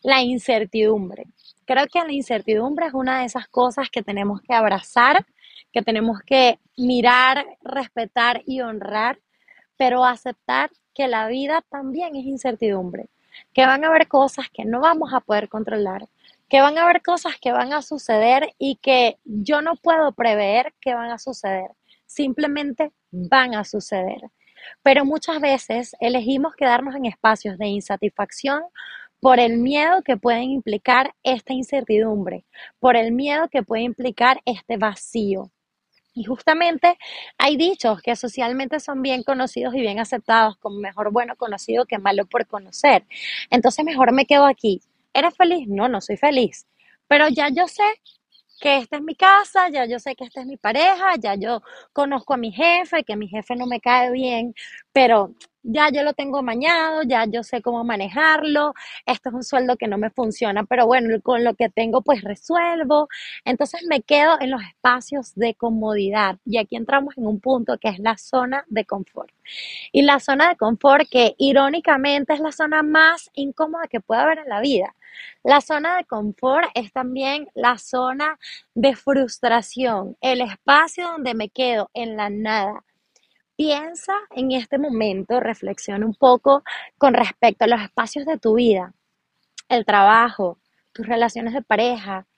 La 0.00 0.22
incertidumbre. 0.22 1.26
Creo 1.66 1.86
que 1.86 1.98
la 1.98 2.12
incertidumbre 2.12 2.86
es 2.86 2.94
una 2.94 3.20
de 3.20 3.26
esas 3.26 3.46
cosas 3.48 3.90
que 3.90 4.02
tenemos 4.02 4.40
que 4.40 4.54
abrazar 4.54 5.26
que 5.78 5.84
tenemos 5.84 6.20
que 6.22 6.58
mirar, 6.76 7.46
respetar 7.62 8.42
y 8.46 8.62
honrar, 8.62 9.20
pero 9.76 10.04
aceptar 10.04 10.70
que 10.92 11.06
la 11.06 11.28
vida 11.28 11.64
también 11.70 12.16
es 12.16 12.24
incertidumbre, 12.24 13.10
que 13.52 13.64
van 13.64 13.84
a 13.84 13.86
haber 13.86 14.08
cosas 14.08 14.46
que 14.52 14.64
no 14.64 14.80
vamos 14.80 15.14
a 15.14 15.20
poder 15.20 15.48
controlar, 15.48 16.08
que 16.48 16.60
van 16.60 16.78
a 16.78 16.82
haber 16.82 17.00
cosas 17.00 17.34
que 17.40 17.52
van 17.52 17.72
a 17.72 17.82
suceder 17.82 18.54
y 18.58 18.74
que 18.76 19.18
yo 19.24 19.62
no 19.62 19.76
puedo 19.76 20.10
prever 20.12 20.74
que 20.80 20.94
van 20.94 21.12
a 21.12 21.18
suceder, 21.18 21.70
simplemente 22.06 22.90
van 23.12 23.54
a 23.54 23.62
suceder. 23.64 24.22
pero 24.82 25.04
muchas 25.04 25.40
veces 25.40 25.94
elegimos 26.00 26.56
quedarnos 26.56 26.96
en 26.96 27.06
espacios 27.06 27.56
de 27.58 27.68
insatisfacción 27.68 28.62
por 29.20 29.38
el 29.38 29.58
miedo 29.58 30.02
que 30.02 30.16
pueden 30.16 30.44
implicar 30.50 31.14
esta 31.22 31.52
incertidumbre, 31.52 32.44
por 32.80 32.96
el 32.96 33.12
miedo 33.12 33.48
que 33.48 33.62
puede 33.62 33.84
implicar 33.84 34.40
este 34.44 34.76
vacío. 34.76 35.52
Y 36.18 36.24
justamente 36.24 36.98
hay 37.38 37.56
dichos 37.56 38.02
que 38.02 38.16
socialmente 38.16 38.80
son 38.80 39.02
bien 39.02 39.22
conocidos 39.22 39.72
y 39.76 39.80
bien 39.80 40.00
aceptados 40.00 40.56
como 40.58 40.80
mejor 40.80 41.12
bueno 41.12 41.36
conocido 41.36 41.84
que 41.86 41.98
malo 41.98 42.26
por 42.26 42.44
conocer. 42.48 43.06
Entonces 43.50 43.84
mejor 43.84 44.12
me 44.12 44.26
quedo 44.26 44.44
aquí. 44.44 44.80
¿Eres 45.14 45.36
feliz? 45.36 45.68
No, 45.68 45.88
no 45.88 46.00
soy 46.00 46.16
feliz. 46.16 46.66
Pero 47.06 47.28
ya 47.28 47.50
yo 47.50 47.68
sé 47.68 47.84
que 48.60 48.78
esta 48.78 48.96
es 48.96 49.02
mi 49.04 49.14
casa, 49.14 49.68
ya 49.68 49.86
yo 49.86 50.00
sé 50.00 50.16
que 50.16 50.24
esta 50.24 50.40
es 50.40 50.46
mi 50.48 50.56
pareja, 50.56 51.14
ya 51.20 51.36
yo 51.36 51.62
conozco 51.92 52.34
a 52.34 52.36
mi 52.36 52.50
jefe, 52.50 53.04
que 53.04 53.14
mi 53.14 53.28
jefe 53.28 53.54
no 53.54 53.66
me 53.66 53.80
cae 53.80 54.10
bien, 54.10 54.54
pero 54.92 55.34
ya 55.62 55.90
yo 55.90 56.02
lo 56.02 56.12
tengo 56.14 56.42
mañado, 56.42 57.02
ya 57.02 57.24
yo 57.26 57.42
sé 57.42 57.62
cómo 57.62 57.84
manejarlo, 57.84 58.74
esto 59.06 59.28
es 59.30 59.34
un 59.34 59.42
sueldo 59.42 59.76
que 59.76 59.88
no 59.88 59.98
me 59.98 60.10
funciona, 60.10 60.64
pero 60.64 60.86
bueno, 60.86 61.20
con 61.22 61.44
lo 61.44 61.54
que 61.54 61.68
tengo 61.68 62.02
pues 62.02 62.22
resuelvo. 62.22 63.08
Entonces 63.44 63.82
me 63.88 64.02
quedo 64.02 64.40
en 64.40 64.50
los 64.50 64.62
espacios 64.62 65.34
de 65.34 65.54
comodidad 65.54 66.38
y 66.44 66.58
aquí 66.58 66.76
entramos 66.76 67.16
en 67.18 67.26
un 67.26 67.40
punto 67.40 67.78
que 67.78 67.88
es 67.88 67.98
la 67.98 68.16
zona 68.18 68.64
de 68.68 68.84
confort. 68.84 69.30
Y 69.92 70.02
la 70.02 70.20
zona 70.20 70.48
de 70.48 70.56
confort 70.56 71.08
que 71.10 71.34
irónicamente 71.38 72.34
es 72.34 72.40
la 72.40 72.52
zona 72.52 72.82
más 72.82 73.30
incómoda 73.34 73.88
que 73.88 74.00
puede 74.00 74.20
haber 74.22 74.38
en 74.38 74.48
la 74.48 74.60
vida. 74.60 74.94
La 75.42 75.60
zona 75.60 75.96
de 75.96 76.04
confort 76.04 76.68
es 76.74 76.92
también 76.92 77.48
la 77.54 77.78
zona 77.78 78.38
de 78.74 78.94
frustración, 78.94 80.16
el 80.20 80.40
espacio 80.42 81.08
donde 81.08 81.34
me 81.34 81.48
quedo 81.48 81.90
en 81.94 82.16
la 82.16 82.30
nada. 82.30 82.84
Piensa 83.58 84.12
en 84.36 84.52
este 84.52 84.78
momento, 84.78 85.40
reflexiona 85.40 86.06
un 86.06 86.14
poco 86.14 86.62
con 86.96 87.12
respecto 87.12 87.64
a 87.64 87.66
los 87.66 87.82
espacios 87.82 88.24
de 88.24 88.38
tu 88.38 88.54
vida, 88.54 88.94
el 89.68 89.84
trabajo, 89.84 90.60
tus 90.92 91.08
relaciones 91.08 91.54
de 91.54 91.62
pareja, 91.62 92.28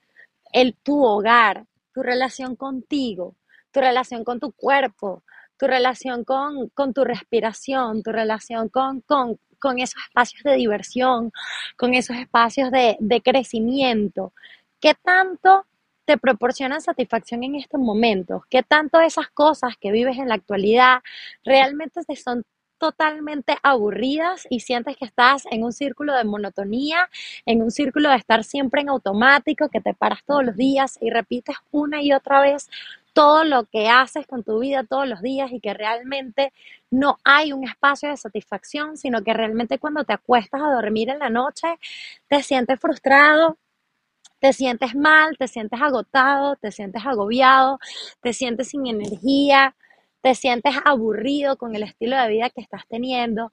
el 0.51 0.75
tu 0.75 1.05
hogar, 1.05 1.67
tu 1.93 2.03
relación 2.03 2.57
contigo, 2.57 3.37
tu 3.71 3.81
relación 3.81 4.25
con 4.25 4.41
tu 4.41 4.53
cuerpo, 4.53 5.23
tu 5.59 5.67
relación 5.67 6.25
con, 6.25 6.71
tu 6.95 7.05
respiración, 7.05 8.03
tu 8.03 8.13
relación 8.13 8.71
con, 8.71 9.03
con, 9.03 9.39
con 9.59 9.79
esos 9.79 10.01
espacios 10.03 10.43
de 10.43 10.55
diversión, 10.55 11.33
con 11.77 11.93
esos 11.93 12.17
espacios 12.17 12.71
de, 12.71 12.97
de 12.99 13.21
crecimiento. 13.21 14.33
¿Qué 14.81 14.95
tanto 14.95 15.67
te 16.11 16.19
proporcionan 16.19 16.81
satisfacción 16.81 17.45
en 17.45 17.55
estos 17.55 17.81
momentos? 17.81 18.43
¿Qué 18.51 18.65
tanto 18.65 19.01
esas 19.01 19.29
cosas 19.29 19.77
que 19.81 19.93
vives 19.93 20.19
en 20.19 20.29
la 20.29 20.35
actualidad 20.35 21.03
realmente 21.45 22.03
te 22.03 22.17
son 22.17 22.43
totalmente 22.79 23.57
aburridas 23.63 24.45
y 24.51 24.59
sientes 24.59 24.97
que 24.97 25.05
estás 25.05 25.45
en 25.53 25.63
un 25.63 25.73
círculo 25.73 26.13
de 26.15 26.25
monotonía, 26.25 27.09
en 27.47 27.63
un 27.63 27.71
círculo 27.71 28.11
de 28.11 28.17
estar 28.17 28.43
siempre 28.43 28.81
en 28.81 28.89
automático, 28.89 29.69
que 29.69 29.81
te 29.81 29.95
paras 29.95 30.25
todos 30.27 30.45
los 30.45 30.57
días 30.57 30.99
y 31.01 31.11
repites 31.11 31.55
una 31.71 32.03
y 32.03 32.13
otra 32.13 32.41
vez 32.41 32.69
todo 33.13 33.45
lo 33.45 33.67
que 33.67 33.89
haces 33.89 34.27
con 34.27 34.43
tu 34.43 34.59
vida 34.59 34.83
todos 34.83 35.07
los 35.07 35.23
días 35.23 35.53
y 35.53 35.61
que 35.61 35.75
realmente 35.75 36.53
no 36.91 37.19
hay 37.23 37.53
un 37.53 37.63
espacio 37.63 38.09
de 38.09 38.17
satisfacción, 38.17 38.97
sino 38.97 39.23
que 39.23 39.33
realmente 39.33 39.79
cuando 39.79 40.03
te 40.03 40.13
acuestas 40.13 40.61
a 40.61 40.73
dormir 40.73 41.09
en 41.09 41.21
la 41.21 41.31
noche 41.31 41.69
te 42.27 42.43
sientes 42.43 42.81
frustrado, 42.81 43.59
te 44.41 44.53
sientes 44.53 44.95
mal, 44.95 45.37
te 45.39 45.49
sientes 45.49 45.81
agotado, 45.81 46.57
te 46.57 46.73
sientes 46.73 47.05
agobiado, 47.05 47.79
te 48.21 48.33
sientes 48.33 48.69
sin 48.69 48.87
energía, 48.87 49.77
te 50.21 50.35
sientes 50.35 50.75
aburrido 50.85 51.57
con 51.57 51.77
el 51.77 51.83
estilo 51.83 52.17
de 52.17 52.29
vida 52.29 52.51
que 52.51 52.61
estás 52.61 52.83
teniendo. 52.89 53.53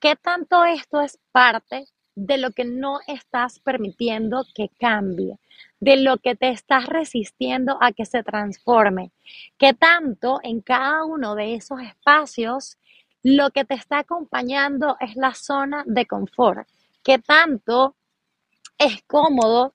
¿Qué 0.00 0.16
tanto 0.16 0.64
esto 0.64 1.00
es 1.00 1.18
parte 1.32 1.86
de 2.14 2.38
lo 2.38 2.50
que 2.50 2.64
no 2.64 3.00
estás 3.06 3.58
permitiendo 3.60 4.44
que 4.54 4.68
cambie? 4.78 5.38
de 5.80 5.96
lo 5.96 6.18
que 6.18 6.34
te 6.34 6.50
estás 6.50 6.86
resistiendo 6.86 7.78
a 7.80 7.92
que 7.92 8.04
se 8.04 8.22
transforme. 8.22 9.12
¿Qué 9.56 9.74
tanto 9.74 10.40
en 10.42 10.60
cada 10.60 11.04
uno 11.04 11.34
de 11.34 11.54
esos 11.54 11.80
espacios 11.80 12.78
lo 13.22 13.50
que 13.50 13.64
te 13.64 13.74
está 13.74 13.98
acompañando 13.98 14.96
es 15.00 15.16
la 15.16 15.34
zona 15.34 15.84
de 15.86 16.06
confort? 16.06 16.68
¿Qué 17.02 17.18
tanto 17.18 17.94
es 18.78 19.02
cómodo 19.06 19.72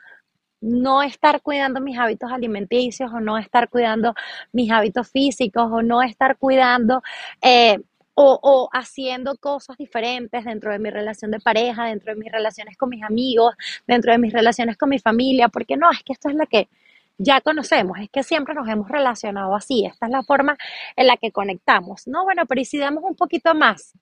no 0.63 1.03
estar 1.03 1.41
cuidando 1.41 1.81
mis 1.81 1.97
hábitos 1.97 2.31
alimenticios 2.31 3.11
o 3.11 3.19
no 3.19 3.37
estar 3.37 3.69
cuidando 3.69 4.15
mis 4.53 4.71
hábitos 4.71 5.09
físicos 5.11 5.69
o 5.69 5.81
no 5.81 6.01
estar 6.01 6.37
cuidando 6.37 7.03
eh, 7.41 7.79
o, 8.15 8.69
haciendo 8.71 9.35
cosas 9.37 9.75
diferentes 9.77 10.45
dentro 10.45 10.71
de 10.71 10.79
mi 10.79 10.89
relación 10.89 11.31
de 11.31 11.39
pareja, 11.39 11.85
dentro 11.85 12.13
de 12.13 12.19
mis 12.19 12.31
relaciones 12.31 12.77
con 12.77 12.89
mis 12.89 13.03
amigos, 13.03 13.55
dentro 13.87 14.11
de 14.11 14.19
mis 14.19 14.31
relaciones 14.31 14.77
con 14.77 14.89
mi 14.89 14.99
familia, 14.99 15.49
porque 15.49 15.75
no, 15.77 15.91
es 15.91 16.03
que 16.03 16.13
esto 16.13 16.29
es 16.29 16.35
lo 16.35 16.45
que 16.45 16.69
ya 17.17 17.41
conocemos, 17.41 17.97
es 17.99 18.09
que 18.09 18.23
siempre 18.23 18.53
nos 18.53 18.67
hemos 18.69 18.87
relacionado 18.87 19.55
así, 19.55 19.85
esta 19.85 20.05
es 20.05 20.11
la 20.11 20.23
forma 20.23 20.55
en 20.95 21.07
la 21.07 21.17
que 21.17 21.31
conectamos. 21.31 22.07
No, 22.07 22.23
bueno, 22.23 22.45
pero 22.45 22.61
¿y 22.61 22.65
si 22.65 22.77
damos 22.77 23.03
un 23.03 23.15
poquito 23.15 23.55
más? 23.55 23.93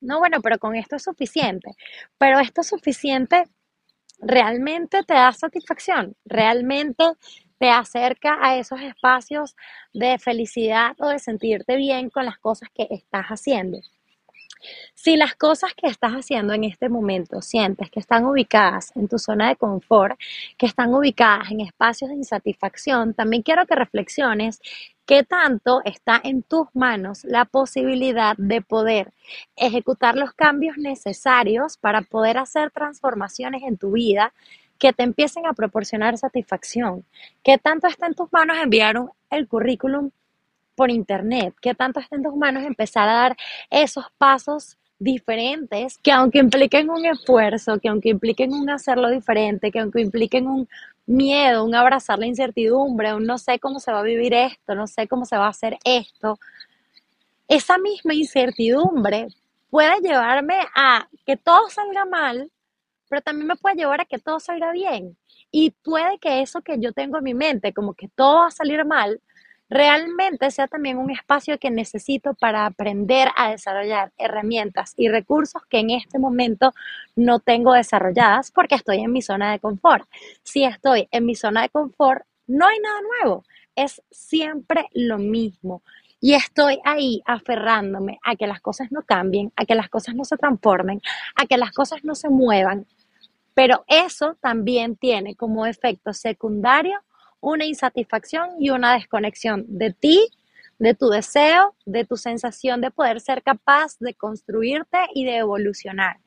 No, 0.00 0.18
bueno, 0.18 0.40
pero 0.42 0.58
con 0.58 0.74
esto 0.76 0.96
es 0.96 1.02
suficiente. 1.02 1.72
Pero 2.18 2.38
esto 2.40 2.62
es 2.62 2.68
suficiente 2.68 3.44
realmente 4.20 5.02
te 5.04 5.14
da 5.14 5.32
satisfacción, 5.32 6.14
realmente 6.24 7.04
te 7.58 7.70
acerca 7.70 8.38
a 8.40 8.56
esos 8.56 8.80
espacios 8.80 9.54
de 9.92 10.18
felicidad 10.18 10.96
o 10.98 11.08
de 11.08 11.18
sentirte 11.18 11.76
bien 11.76 12.08
con 12.10 12.24
las 12.24 12.38
cosas 12.38 12.70
que 12.74 12.86
estás 12.90 13.26
haciendo. 13.26 13.78
Si 14.94 15.16
las 15.16 15.34
cosas 15.34 15.72
que 15.74 15.86
estás 15.86 16.12
haciendo 16.12 16.52
en 16.52 16.64
este 16.64 16.88
momento 16.88 17.40
sientes 17.40 17.90
que 17.90 18.00
están 18.00 18.26
ubicadas 18.26 18.94
en 18.94 19.08
tu 19.08 19.18
zona 19.18 19.48
de 19.48 19.56
confort, 19.56 20.18
que 20.58 20.66
están 20.66 20.94
ubicadas 20.94 21.50
en 21.50 21.60
espacios 21.60 22.10
de 22.10 22.16
insatisfacción, 22.16 23.14
también 23.14 23.42
quiero 23.42 23.66
que 23.66 23.74
reflexiones 23.74 24.60
qué 25.10 25.24
tanto 25.24 25.82
está 25.84 26.20
en 26.22 26.44
tus 26.44 26.68
manos 26.72 27.24
la 27.24 27.44
posibilidad 27.44 28.36
de 28.36 28.62
poder 28.62 29.12
ejecutar 29.56 30.14
los 30.14 30.32
cambios 30.34 30.76
necesarios 30.76 31.76
para 31.76 32.02
poder 32.02 32.38
hacer 32.38 32.70
transformaciones 32.70 33.64
en 33.64 33.76
tu 33.76 33.90
vida 33.90 34.32
que 34.78 34.92
te 34.92 35.02
empiecen 35.02 35.46
a 35.46 35.52
proporcionar 35.52 36.16
satisfacción. 36.16 37.04
¿Qué 37.42 37.58
tanto 37.58 37.88
está 37.88 38.06
en 38.06 38.14
tus 38.14 38.32
manos 38.32 38.56
enviar 38.62 39.02
el 39.30 39.48
currículum 39.48 40.12
por 40.76 40.92
internet? 40.92 41.56
¿Qué 41.60 41.74
tanto 41.74 41.98
está 41.98 42.14
en 42.14 42.22
tus 42.22 42.36
manos 42.36 42.62
empezar 42.62 43.08
a 43.08 43.14
dar 43.14 43.36
esos 43.68 44.04
pasos 44.16 44.78
diferentes 45.00 45.98
que 45.98 46.12
aunque 46.12 46.38
impliquen 46.38 46.90
un 46.90 47.04
esfuerzo, 47.04 47.80
que 47.80 47.88
aunque 47.88 48.10
impliquen 48.10 48.54
un 48.54 48.70
hacerlo 48.70 49.10
diferente, 49.10 49.72
que 49.72 49.80
aunque 49.80 50.00
impliquen 50.00 50.46
un 50.46 50.68
miedo, 51.06 51.64
un 51.64 51.74
abrazar 51.74 52.20
la 52.20 52.26
incertidumbre, 52.26 53.14
un 53.14 53.24
no 53.24 53.38
sé 53.38 53.58
cómo 53.58 53.80
se 53.80 53.90
va 53.90 53.98
a 53.98 54.04
vivir 54.04 54.32
esto, 54.32 54.76
no 54.76 54.86
sé 54.86 55.08
cómo 55.08 55.24
se 55.24 55.36
va 55.36 55.46
a 55.46 55.50
hacer 55.50 55.76
esto, 55.84 56.38
esa 57.48 57.78
misma 57.78 58.14
incertidumbre 58.14 59.26
puede 59.70 60.00
llevarme 60.00 60.58
a 60.76 61.08
que 61.26 61.36
todo 61.36 61.68
salga 61.68 62.04
mal 62.04 62.50
pero 63.10 63.22
también 63.22 63.48
me 63.48 63.56
puede 63.56 63.74
llevar 63.74 64.00
a 64.00 64.04
que 64.04 64.20
todo 64.20 64.38
salga 64.38 64.70
bien. 64.70 65.16
Y 65.50 65.72
puede 65.72 66.18
que 66.20 66.42
eso 66.42 66.62
que 66.62 66.78
yo 66.78 66.92
tengo 66.92 67.18
en 67.18 67.24
mi 67.24 67.34
mente, 67.34 67.74
como 67.74 67.92
que 67.92 68.06
todo 68.08 68.36
va 68.36 68.46
a 68.46 68.50
salir 68.52 68.84
mal, 68.84 69.20
realmente 69.70 70.50
sea 70.50 70.66
también 70.66 70.98
un 70.98 71.10
espacio 71.10 71.58
que 71.58 71.70
necesito 71.70 72.34
para 72.34 72.66
aprender 72.66 73.28
a 73.36 73.50
desarrollar 73.50 74.12
herramientas 74.18 74.94
y 74.96 75.08
recursos 75.08 75.62
que 75.66 75.78
en 75.78 75.90
este 75.90 76.18
momento 76.18 76.74
no 77.14 77.38
tengo 77.38 77.72
desarrolladas 77.72 78.50
porque 78.50 78.74
estoy 78.74 78.98
en 78.98 79.12
mi 79.12 79.22
zona 79.22 79.52
de 79.52 79.60
confort. 79.60 80.08
Si 80.42 80.64
estoy 80.64 81.08
en 81.12 81.24
mi 81.24 81.36
zona 81.36 81.62
de 81.62 81.68
confort, 81.68 82.24
no 82.48 82.66
hay 82.66 82.78
nada 82.80 83.00
nuevo, 83.00 83.44
es 83.76 84.02
siempre 84.10 84.86
lo 84.92 85.18
mismo. 85.18 85.82
Y 86.20 86.34
estoy 86.34 86.80
ahí 86.84 87.22
aferrándome 87.24 88.18
a 88.24 88.36
que 88.36 88.46
las 88.46 88.60
cosas 88.60 88.92
no 88.92 89.02
cambien, 89.02 89.52
a 89.56 89.64
que 89.64 89.74
las 89.74 89.88
cosas 89.88 90.14
no 90.14 90.24
se 90.24 90.36
transformen, 90.36 91.00
a 91.36 91.46
que 91.46 91.56
las 91.56 91.70
cosas 91.70 92.04
no 92.04 92.14
se 92.14 92.28
muevan, 92.28 92.86
pero 93.54 93.84
eso 93.86 94.36
también 94.40 94.96
tiene 94.96 95.34
como 95.34 95.64
efecto 95.64 96.12
secundario 96.12 97.00
una 97.40 97.64
insatisfacción 97.64 98.50
y 98.58 98.70
una 98.70 98.94
desconexión 98.94 99.64
de 99.66 99.92
ti, 99.92 100.28
de 100.78 100.94
tu 100.94 101.08
deseo, 101.08 101.74
de 101.84 102.04
tu 102.04 102.16
sensación 102.16 102.80
de 102.80 102.90
poder 102.90 103.20
ser 103.20 103.42
capaz 103.42 103.98
de 103.98 104.14
construirte 104.14 104.98
y 105.14 105.24
de 105.24 105.38
evolucionar. 105.38 106.18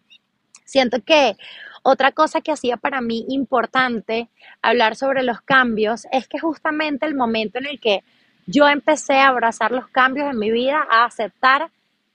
Siento 0.65 1.01
que 1.03 1.35
otra 1.83 2.11
cosa 2.11 2.41
que 2.41 2.51
hacía 2.51 2.77
para 2.77 3.01
mí 3.01 3.25
importante 3.29 4.29
hablar 4.61 4.95
sobre 4.95 5.23
los 5.23 5.41
cambios 5.41 6.07
es 6.11 6.27
que 6.27 6.39
justamente 6.39 7.05
el 7.05 7.15
momento 7.15 7.59
en 7.59 7.65
el 7.65 7.79
que 7.79 8.03
yo 8.45 8.67
empecé 8.67 9.15
a 9.15 9.29
abrazar 9.29 9.71
los 9.71 9.87
cambios 9.87 10.29
en 10.29 10.39
mi 10.39 10.51
vida, 10.51 10.85
a 10.89 11.05
aceptar 11.05 11.71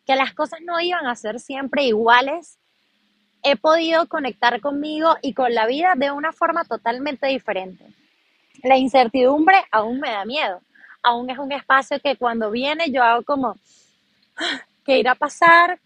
que 0.07 0.17
las 0.17 0.33
cosas 0.33 0.61
no 0.65 0.81
iban 0.81 1.07
a 1.07 1.15
ser 1.17 1.41
siempre 1.41 1.85
iguales 1.85 2.59
he 3.43 3.57
podido 3.57 4.07
conectar 4.09 4.61
conmigo 4.61 5.17
y 5.23 5.35
con 5.35 5.55
la 5.55 5.67
vida 5.67 5.95
de 5.97 6.11
una 6.11 6.33
forma 6.33 6.65
totalmente 6.65 7.27
diferente. 7.29 7.85
La 8.63 8.77
incertidumbre 8.77 9.57
aún 9.71 10.01
me 10.01 10.11
da 10.11 10.25
miedo, 10.25 10.61
aún 11.03 11.31
es 11.31 11.39
un 11.39 11.53
espacio 11.53 12.01
que 12.01 12.17
cuando 12.17 12.51
viene 12.51 12.91
yo 12.91 13.03
hago 13.03 13.23
como, 13.23 13.57
que 14.85 14.99
irá 14.99 15.13
a 15.13 15.15
pasar, 15.15 15.79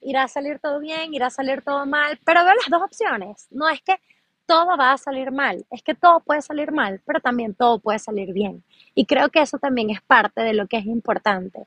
irá 0.00 0.24
a 0.24 0.28
salir 0.28 0.58
todo 0.58 0.80
bien, 0.80 1.14
irá 1.14 1.26
a 1.26 1.30
salir 1.30 1.62
todo 1.62 1.86
mal, 1.86 2.18
pero 2.24 2.44
veo 2.44 2.54
las 2.54 2.70
dos 2.70 2.82
opciones. 2.82 3.46
No 3.50 3.68
es 3.68 3.80
que 3.82 4.00
todo 4.46 4.76
va 4.76 4.92
a 4.92 4.98
salir 4.98 5.30
mal, 5.30 5.64
es 5.70 5.82
que 5.82 5.94
todo 5.94 6.20
puede 6.20 6.42
salir 6.42 6.72
mal, 6.72 7.00
pero 7.06 7.20
también 7.20 7.54
todo 7.54 7.78
puede 7.78 7.98
salir 7.98 8.32
bien. 8.32 8.64
Y 8.94 9.06
creo 9.06 9.28
que 9.28 9.40
eso 9.40 9.58
también 9.58 9.90
es 9.90 10.00
parte 10.02 10.40
de 10.40 10.54
lo 10.54 10.66
que 10.66 10.78
es 10.78 10.86
importante 10.86 11.66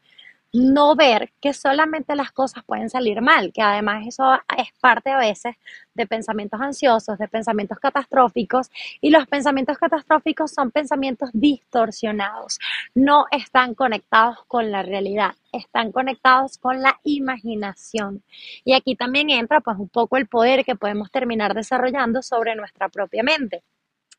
no 0.53 0.95
ver 0.95 1.31
que 1.41 1.51
solamente 1.51 2.15
las 2.15 2.31
cosas 2.31 2.63
pueden 2.63 2.89
salir 2.89 3.21
mal, 3.21 3.51
que 3.51 3.63
además 3.63 4.05
eso 4.07 4.33
es 4.55 4.71
parte 4.79 5.09
a 5.09 5.17
veces 5.17 5.55
de 5.95 6.05
pensamientos 6.05 6.61
ansiosos, 6.61 7.17
de 7.17 7.27
pensamientos 7.27 7.79
catastróficos, 7.79 8.69
y 9.01 9.09
los 9.09 9.25
pensamientos 9.27 9.79
catastróficos 9.79 10.51
son 10.51 10.69
pensamientos 10.69 11.31
distorsionados, 11.33 12.59
no 12.93 13.25
están 13.31 13.73
conectados 13.73 14.45
con 14.47 14.71
la 14.71 14.83
realidad, 14.83 15.31
están 15.51 15.91
conectados 15.91 16.59
con 16.59 16.81
la 16.81 16.99
imaginación. 17.03 18.23
Y 18.63 18.73
aquí 18.73 18.95
también 18.95 19.31
entra 19.31 19.59
pues 19.61 19.77
un 19.79 19.89
poco 19.89 20.17
el 20.17 20.27
poder 20.27 20.63
que 20.63 20.75
podemos 20.75 21.11
terminar 21.11 21.55
desarrollando 21.55 22.21
sobre 22.21 22.55
nuestra 22.55 22.89
propia 22.89 23.23
mente 23.23 23.63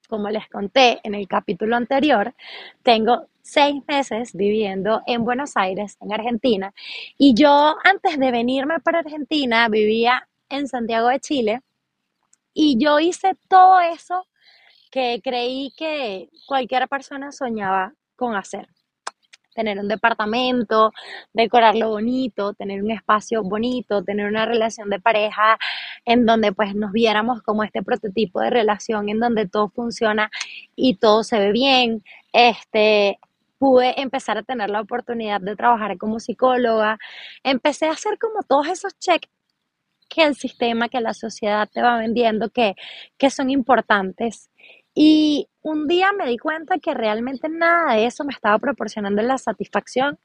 como 0.08 0.28
les 0.28 0.48
conté 0.48 1.00
en 1.02 1.14
el 1.14 1.26
capítulo 1.26 1.76
anterior, 1.76 2.34
tengo 2.82 3.26
seis 3.44 3.82
meses 3.86 4.32
viviendo 4.34 5.02
en 5.06 5.24
Buenos 5.24 5.56
Aires, 5.56 5.98
en 6.00 6.12
Argentina, 6.12 6.72
y 7.18 7.34
yo 7.34 7.76
antes 7.84 8.18
de 8.18 8.30
venirme 8.32 8.80
para 8.80 9.00
Argentina 9.00 9.68
vivía 9.68 10.28
en 10.48 10.66
Santiago 10.66 11.08
de 11.08 11.20
Chile. 11.20 11.60
Y 12.54 12.78
yo 12.82 13.00
hice 13.00 13.36
todo 13.48 13.80
eso 13.80 14.26
que 14.90 15.20
creí 15.22 15.72
que 15.76 16.28
cualquier 16.46 16.88
persona 16.88 17.32
soñaba 17.32 17.94
con 18.16 18.36
hacer. 18.36 18.68
Tener 19.54 19.78
un 19.78 19.88
departamento, 19.88 20.92
decorarlo 21.32 21.90
bonito, 21.90 22.54
tener 22.54 22.82
un 22.82 22.90
espacio 22.92 23.42
bonito, 23.42 24.02
tener 24.02 24.26
una 24.26 24.46
relación 24.46 24.90
de 24.90 25.00
pareja 25.00 25.58
en 26.04 26.26
donde 26.26 26.52
pues 26.52 26.74
nos 26.74 26.92
viéramos 26.92 27.42
como 27.42 27.62
este 27.64 27.82
prototipo 27.82 28.40
de 28.40 28.50
relación 28.50 29.08
en 29.08 29.20
donde 29.20 29.48
todo 29.48 29.68
funciona 29.68 30.30
y 30.76 30.96
todo 30.96 31.24
se 31.24 31.38
ve 31.38 31.52
bien. 31.52 32.04
Este, 32.32 33.18
pude 33.64 33.98
empezar 33.98 34.36
a 34.36 34.42
tener 34.42 34.68
la 34.68 34.82
oportunidad 34.82 35.40
de 35.40 35.56
trabajar 35.56 35.96
como 35.96 36.20
psicóloga. 36.20 36.98
Empecé 37.42 37.86
a 37.86 37.92
hacer 37.92 38.18
como 38.18 38.42
todos 38.42 38.68
esos 38.68 38.98
checks 38.98 39.30
que 40.06 40.22
el 40.22 40.34
sistema, 40.34 40.90
que 40.90 41.00
la 41.00 41.14
sociedad 41.14 41.66
te 41.72 41.80
va 41.80 41.96
vendiendo, 41.96 42.50
que, 42.50 42.74
que 43.16 43.30
son 43.30 43.48
importantes. 43.48 44.50
Y 44.94 45.48
un 45.62 45.88
día 45.88 46.12
me 46.12 46.26
di 46.26 46.36
cuenta 46.36 46.78
que 46.78 46.92
realmente 46.92 47.48
nada 47.48 47.94
de 47.94 48.04
eso 48.04 48.22
me 48.24 48.34
estaba 48.34 48.58
proporcionando 48.58 49.22
la 49.22 49.38
satisfacción 49.38 50.18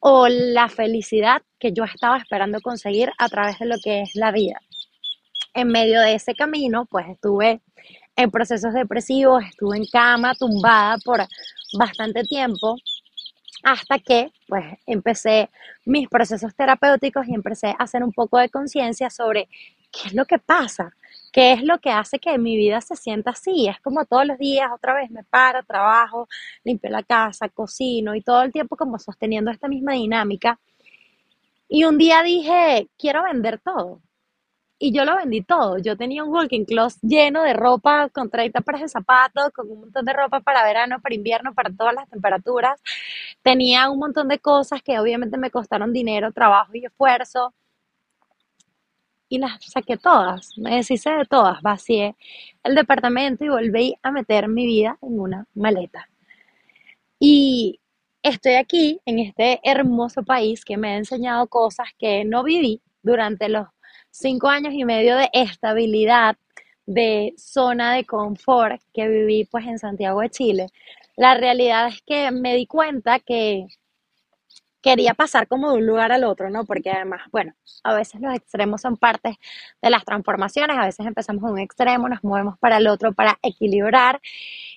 o 0.00 0.26
la 0.26 0.68
felicidad 0.68 1.42
que 1.60 1.72
yo 1.72 1.84
estaba 1.84 2.18
esperando 2.18 2.60
conseguir 2.60 3.12
a 3.18 3.28
través 3.28 3.60
de 3.60 3.66
lo 3.66 3.76
que 3.84 4.02
es 4.02 4.16
la 4.16 4.32
vida. 4.32 4.58
En 5.54 5.68
medio 5.68 6.00
de 6.00 6.14
ese 6.14 6.34
camino, 6.34 6.86
pues 6.86 7.06
estuve 7.08 7.60
en 8.16 8.30
procesos 8.30 8.72
depresivos, 8.74 9.44
estuve 9.44 9.76
en 9.76 9.86
cama, 9.86 10.34
tumbada 10.34 10.98
por 11.04 11.20
bastante 11.78 12.22
tiempo, 12.24 12.76
hasta 13.62 13.98
que 13.98 14.30
pues 14.46 14.64
empecé 14.86 15.50
mis 15.84 16.08
procesos 16.08 16.54
terapéuticos 16.54 17.26
y 17.28 17.34
empecé 17.34 17.68
a 17.68 17.84
hacer 17.84 18.02
un 18.02 18.12
poco 18.12 18.38
de 18.38 18.50
conciencia 18.50 19.10
sobre 19.10 19.48
qué 19.90 20.08
es 20.08 20.14
lo 20.14 20.26
que 20.26 20.38
pasa, 20.38 20.92
¿Qué 21.34 21.52
es 21.52 21.64
lo 21.64 21.80
que 21.80 21.90
hace 21.90 22.20
que 22.20 22.38
mi 22.38 22.56
vida 22.56 22.80
se 22.80 22.94
sienta 22.94 23.30
así? 23.30 23.66
Es 23.66 23.80
como 23.80 24.04
todos 24.04 24.24
los 24.24 24.38
días, 24.38 24.70
otra 24.72 24.94
vez 24.94 25.10
me 25.10 25.24
paro, 25.24 25.64
trabajo, 25.64 26.28
limpio 26.62 26.90
la 26.90 27.02
casa, 27.02 27.48
cocino 27.48 28.14
y 28.14 28.20
todo 28.22 28.42
el 28.42 28.52
tiempo 28.52 28.76
como 28.76 29.00
sosteniendo 29.00 29.50
esta 29.50 29.66
misma 29.66 29.94
dinámica. 29.94 30.60
Y 31.68 31.82
un 31.86 31.98
día 31.98 32.22
dije, 32.22 32.88
quiero 32.96 33.24
vender 33.24 33.58
todo. 33.58 34.00
Y 34.78 34.92
yo 34.92 35.04
lo 35.04 35.16
vendí 35.16 35.42
todo. 35.42 35.78
Yo 35.78 35.96
tenía 35.96 36.24
un 36.24 36.30
walking 36.32 36.64
closet 36.64 37.00
lleno 37.02 37.42
de 37.42 37.54
ropa, 37.54 38.08
con 38.10 38.30
30 38.30 38.60
pares 38.60 38.82
de 38.82 38.88
zapatos, 38.88 39.50
con 39.52 39.70
un 39.70 39.80
montón 39.80 40.04
de 40.04 40.12
ropa 40.12 40.40
para 40.40 40.64
verano, 40.64 41.00
para 41.00 41.14
invierno, 41.14 41.54
para 41.54 41.70
todas 41.72 41.94
las 41.94 42.08
temperaturas. 42.10 42.80
Tenía 43.42 43.88
un 43.90 43.98
montón 43.98 44.28
de 44.28 44.38
cosas 44.40 44.82
que 44.82 44.98
obviamente 44.98 45.38
me 45.38 45.50
costaron 45.50 45.92
dinero, 45.92 46.32
trabajo 46.32 46.72
y 46.74 46.84
esfuerzo 46.86 47.54
y 49.28 49.38
las 49.38 49.58
saqué 49.64 49.96
todas, 49.96 50.56
me 50.58 50.76
deshice 50.76 51.10
de 51.10 51.24
todas, 51.24 51.60
vacié 51.62 52.14
el 52.62 52.74
departamento 52.74 53.44
y 53.44 53.48
volví 53.48 53.94
a 54.02 54.10
meter 54.12 54.48
mi 54.48 54.66
vida 54.66 54.98
en 55.02 55.18
una 55.18 55.46
maleta. 55.54 56.08
Y 57.18 57.80
estoy 58.22 58.54
aquí 58.54 59.00
en 59.06 59.18
este 59.18 59.60
hermoso 59.64 60.22
país 60.22 60.64
que 60.64 60.76
me 60.76 60.90
ha 60.90 60.96
enseñado 60.98 61.48
cosas 61.48 61.88
que 61.98 62.24
no 62.24 62.44
viví 62.44 62.80
durante 63.02 63.48
los 63.48 63.66
cinco 64.14 64.48
años 64.48 64.72
y 64.74 64.84
medio 64.84 65.16
de 65.16 65.28
estabilidad, 65.32 66.36
de 66.86 67.34
zona 67.36 67.94
de 67.94 68.04
confort 68.04 68.80
que 68.92 69.08
viví 69.08 69.44
pues 69.50 69.66
en 69.66 69.78
Santiago 69.78 70.20
de 70.20 70.30
Chile. 70.30 70.66
La 71.16 71.34
realidad 71.34 71.88
es 71.88 72.00
que 72.02 72.30
me 72.30 72.54
di 72.54 72.66
cuenta 72.66 73.18
que 73.18 73.66
quería 74.82 75.14
pasar 75.14 75.48
como 75.48 75.70
de 75.72 75.78
un 75.78 75.86
lugar 75.86 76.12
al 76.12 76.24
otro, 76.24 76.50
¿no? 76.50 76.64
Porque 76.64 76.90
además, 76.90 77.22
bueno, 77.32 77.54
a 77.82 77.94
veces 77.94 78.20
los 78.20 78.34
extremos 78.34 78.82
son 78.82 78.98
partes 78.98 79.36
de 79.82 79.90
las 79.90 80.04
transformaciones, 80.04 80.76
a 80.76 80.84
veces 80.84 81.06
empezamos 81.06 81.42
en 81.44 81.50
un 81.50 81.58
extremo, 81.58 82.08
nos 82.08 82.22
movemos 82.22 82.58
para 82.58 82.76
el 82.76 82.86
otro 82.86 83.12
para 83.14 83.38
equilibrar 83.42 84.20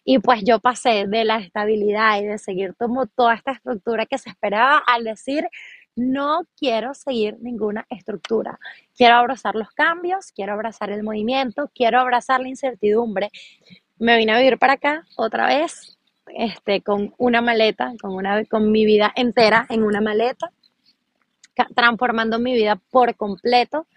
y 0.06 0.20
pues 0.20 0.42
yo 0.46 0.60
pasé 0.60 1.06
de 1.08 1.26
la 1.26 1.40
estabilidad 1.40 2.22
y 2.22 2.26
de 2.26 2.38
seguir 2.38 2.74
como 2.76 3.06
toda 3.06 3.36
esta 3.36 3.52
estructura 3.52 4.06
que 4.06 4.18
se 4.18 4.30
esperaba 4.30 4.78
al 4.78 5.04
decir, 5.04 5.48
no 5.98 6.44
quiero 6.56 6.94
seguir 6.94 7.38
ninguna 7.42 7.86
estructura. 7.90 8.60
Quiero 8.96 9.16
abrazar 9.16 9.56
los 9.56 9.72
cambios, 9.72 10.32
quiero 10.32 10.54
abrazar 10.54 10.92
el 10.92 11.04
movimiento, 11.04 11.70
quiero 11.74 12.00
abrazar 12.00 12.40
la 12.40 12.48
incertidumbre. 12.48 13.32
Me 13.98 14.16
vine 14.16 14.32
a 14.32 14.38
vivir 14.38 14.60
para 14.60 14.74
acá 14.74 15.06
otra 15.18 15.48
vez 15.48 15.98
este, 16.28 16.82
con 16.82 17.14
una 17.18 17.42
maleta, 17.42 17.94
con, 18.00 18.14
una, 18.14 18.46
con 18.46 18.72
mi 18.72 18.86
vida 18.86 19.12
entera 19.16 19.66
en 19.70 19.84
una 19.84 20.00
maleta, 20.00 20.52
transformando 21.76 22.38
mi 22.38 22.54
vida 22.54 22.80
por 22.92 23.16
completo, 23.16 23.88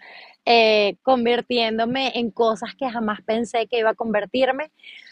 eh, 0.43 0.97
convirtiéndome 1.03 2.13
en 2.15 2.31
cosas 2.31 2.73
que 2.73 2.89
jamás 2.89 3.21
pensé 3.21 3.67
que 3.67 3.77
iba 3.77 3.91
a 3.91 3.95
convertirme. 3.95 4.71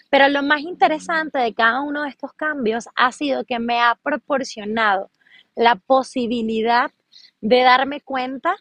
Pero 0.10 0.28
lo 0.28 0.41
más 0.41 0.62
interesante 0.62 1.38
de 1.38 1.54
cada 1.54 1.82
uno 1.82 2.02
de 2.02 2.10
estos 2.10 2.34
cambios 2.34 2.89
ha 2.95 3.12
sido 3.12 3.43
que 3.45 3.60
me 3.60 3.80
ha 3.80 3.95
proporcionado 4.02 5.12
la 5.60 5.76
posibilidad 5.76 6.89
de 7.41 7.62
darme 7.63 8.00
cuenta 8.00 8.56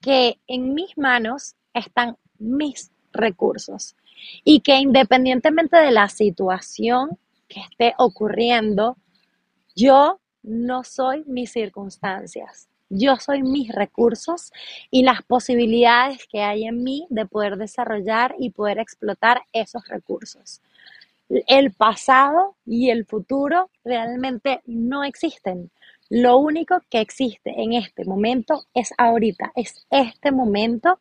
que 0.00 0.38
en 0.46 0.74
mis 0.74 0.96
manos 0.96 1.56
están 1.74 2.16
mis 2.38 2.92
recursos 3.12 3.96
y 4.44 4.60
que 4.60 4.76
independientemente 4.76 5.76
de 5.76 5.90
la 5.90 6.08
situación 6.08 7.18
que 7.48 7.58
esté 7.58 7.94
ocurriendo, 7.98 8.96
yo 9.74 10.20
no 10.44 10.84
soy 10.84 11.24
mis 11.26 11.50
circunstancias. 11.50 12.68
Yo 12.88 13.16
soy 13.16 13.42
mis 13.42 13.74
recursos 13.74 14.52
y 14.92 15.02
las 15.02 15.22
posibilidades 15.22 16.28
que 16.28 16.42
hay 16.42 16.66
en 16.66 16.84
mí 16.84 17.08
de 17.10 17.26
poder 17.26 17.56
desarrollar 17.56 18.36
y 18.38 18.50
poder 18.50 18.78
explotar 18.78 19.42
esos 19.52 19.88
recursos. 19.88 20.62
El 21.28 21.72
pasado 21.72 22.56
y 22.64 22.90
el 22.90 23.04
futuro 23.04 23.70
realmente 23.84 24.62
no 24.66 25.04
existen. 25.04 25.70
Lo 26.08 26.36
único 26.36 26.80
que 26.88 27.00
existe 27.00 27.52
en 27.60 27.72
este 27.72 28.04
momento 28.04 28.64
es 28.74 28.92
ahorita, 28.96 29.52
es 29.56 29.86
este 29.90 30.30
momento 30.30 31.00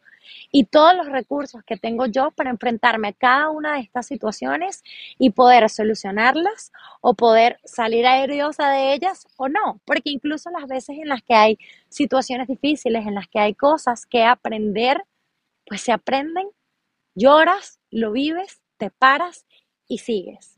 y 0.51 0.65
todos 0.65 0.95
los 0.95 1.07
recursos 1.07 1.63
que 1.63 1.77
tengo 1.77 2.07
yo 2.07 2.31
para 2.31 2.49
enfrentarme 2.49 3.09
a 3.09 3.13
cada 3.13 3.49
una 3.49 3.75
de 3.75 3.81
estas 3.81 4.07
situaciones 4.07 4.83
y 5.19 5.29
poder 5.31 5.69
solucionarlas 5.69 6.71
o 7.01 7.13
poder 7.13 7.59
salir 7.63 8.07
aeriosa 8.07 8.71
de 8.71 8.93
ellas 8.93 9.27
o 9.38 9.47
no, 9.47 9.79
porque 9.85 10.09
incluso 10.09 10.49
las 10.49 10.67
veces 10.67 10.97
en 10.97 11.09
las 11.09 11.21
que 11.21 11.35
hay 11.35 11.59
situaciones 11.89 12.47
difíciles, 12.47 13.05
en 13.05 13.13
las 13.13 13.27
que 13.27 13.39
hay 13.39 13.53
cosas 13.53 14.07
que 14.07 14.23
aprender, 14.23 15.03
pues 15.67 15.81
se 15.81 15.91
aprenden, 15.91 16.47
lloras, 17.15 17.79
lo 17.91 18.11
vives, 18.11 18.61
te 18.77 18.89
paras 18.89 19.45
y 19.88 20.00
sigues. 20.00 20.56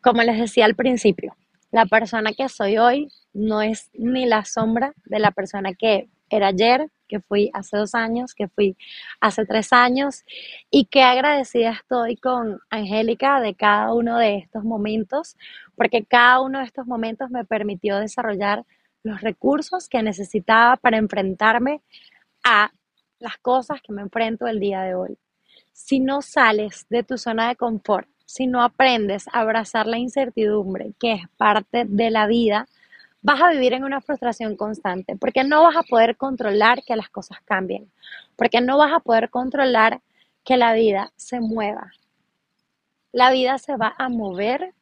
Como 0.00 0.22
les 0.22 0.38
decía 0.38 0.64
al 0.64 0.74
principio, 0.74 1.36
la 1.70 1.86
persona 1.86 2.32
que 2.32 2.48
soy 2.48 2.78
hoy 2.78 3.08
no 3.32 3.62
es 3.62 3.90
ni 3.94 4.26
la 4.26 4.44
sombra 4.44 4.92
de 5.04 5.18
la 5.18 5.30
persona 5.30 5.74
que 5.74 6.08
era 6.28 6.48
ayer, 6.48 6.90
que 7.08 7.20
fui 7.20 7.50
hace 7.52 7.76
dos 7.76 7.94
años, 7.94 8.34
que 8.34 8.48
fui 8.48 8.76
hace 9.20 9.44
tres 9.44 9.72
años 9.72 10.24
y 10.70 10.86
que 10.86 11.02
agradecida 11.02 11.70
estoy 11.70 12.16
con 12.16 12.60
Angélica 12.70 13.40
de 13.40 13.54
cada 13.54 13.92
uno 13.92 14.18
de 14.18 14.36
estos 14.38 14.64
momentos, 14.64 15.36
porque 15.76 16.04
cada 16.04 16.40
uno 16.40 16.58
de 16.60 16.64
estos 16.64 16.86
momentos 16.86 17.30
me 17.30 17.44
permitió 17.44 17.98
desarrollar 17.98 18.64
los 19.02 19.20
recursos 19.20 19.88
que 19.88 20.02
necesitaba 20.02 20.76
para 20.76 20.96
enfrentarme 20.96 21.82
a 22.44 22.72
las 23.18 23.36
cosas 23.38 23.80
que 23.82 23.92
me 23.92 24.02
enfrento 24.02 24.46
el 24.46 24.58
día 24.58 24.82
de 24.82 24.94
hoy. 24.94 25.18
Si 25.72 26.00
no 26.00 26.22
sales 26.22 26.86
de 26.88 27.02
tu 27.02 27.18
zona 27.18 27.48
de 27.48 27.56
confort, 27.56 28.08
si 28.32 28.46
no 28.46 28.62
aprendes 28.62 29.28
a 29.28 29.40
abrazar 29.40 29.86
la 29.86 29.98
incertidumbre, 29.98 30.94
que 30.98 31.12
es 31.12 31.28
parte 31.36 31.84
de 31.86 32.10
la 32.10 32.26
vida, 32.26 32.66
vas 33.20 33.42
a 33.42 33.50
vivir 33.50 33.74
en 33.74 33.84
una 33.84 34.00
frustración 34.00 34.56
constante, 34.56 35.16
porque 35.16 35.44
no 35.44 35.62
vas 35.62 35.76
a 35.76 35.82
poder 35.82 36.16
controlar 36.16 36.82
que 36.82 36.96
las 36.96 37.10
cosas 37.10 37.42
cambien, 37.44 37.92
porque 38.34 38.62
no 38.62 38.78
vas 38.78 38.90
a 38.90 39.00
poder 39.00 39.28
controlar 39.28 40.00
que 40.44 40.56
la 40.56 40.72
vida 40.72 41.12
se 41.14 41.40
mueva. 41.40 41.92
La 43.12 43.30
vida 43.30 43.58
se 43.58 43.76
va 43.76 43.94
a 43.98 44.08
mover 44.08 44.72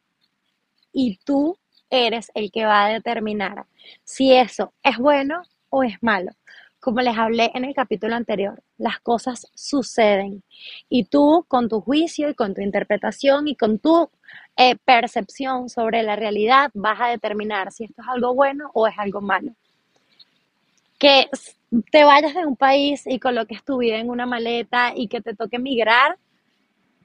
y 0.93 1.17
tú 1.17 1.57
eres 1.89 2.31
el 2.33 2.53
que 2.53 2.63
va 2.63 2.85
a 2.85 2.89
determinar 2.89 3.65
si 4.05 4.31
eso 4.31 4.71
es 4.81 4.97
bueno 4.97 5.41
o 5.69 5.83
es 5.83 6.01
malo. 6.01 6.31
Como 6.81 6.99
les 7.01 7.15
hablé 7.15 7.51
en 7.53 7.63
el 7.63 7.75
capítulo 7.75 8.15
anterior, 8.15 8.63
las 8.79 8.99
cosas 9.01 9.45
suceden 9.53 10.41
y 10.89 11.03
tú 11.03 11.45
con 11.47 11.69
tu 11.69 11.79
juicio 11.79 12.27
y 12.27 12.33
con 12.33 12.55
tu 12.55 12.61
interpretación 12.61 13.47
y 13.47 13.55
con 13.55 13.77
tu 13.77 14.09
eh, 14.57 14.75
percepción 14.83 15.69
sobre 15.69 16.01
la 16.01 16.15
realidad 16.15 16.71
vas 16.73 16.99
a 16.99 17.09
determinar 17.09 17.71
si 17.71 17.83
esto 17.83 18.01
es 18.01 18.07
algo 18.07 18.33
bueno 18.33 18.71
o 18.73 18.87
es 18.87 18.95
algo 18.97 19.21
malo. 19.21 19.51
Que 20.97 21.29
te 21.91 22.03
vayas 22.03 22.33
de 22.33 22.47
un 22.47 22.55
país 22.55 23.03
y 23.05 23.19
coloques 23.19 23.63
tu 23.63 23.77
vida 23.77 23.97
en 23.97 24.09
una 24.09 24.25
maleta 24.25 24.91
y 24.95 25.07
que 25.07 25.21
te 25.21 25.35
toque 25.35 25.57
emigrar, 25.57 26.17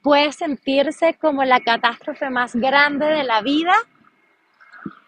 puede 0.01 0.31
sentirse 0.31 1.13
como 1.21 1.43
la 1.43 1.59
catástrofe 1.59 2.31
más 2.31 2.55
grande 2.55 3.05
de 3.05 3.23
la 3.23 3.43
vida 3.43 3.75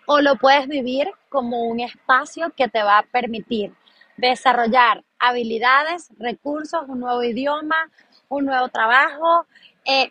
o 0.06 0.22
lo 0.22 0.36
puedes 0.36 0.68
vivir 0.68 1.10
como 1.28 1.64
un 1.64 1.80
espacio 1.80 2.54
que 2.56 2.68
te 2.68 2.84
va 2.84 3.00
a 3.00 3.04
permitir 3.04 3.74
desarrollar 4.20 5.04
habilidades, 5.18 6.10
recursos, 6.20 6.84
un 6.88 7.00
nuevo 7.00 7.24
idioma, 7.24 7.90
un 8.28 8.46
nuevo 8.46 8.70
trabajo, 8.70 9.46
eh, 9.86 10.10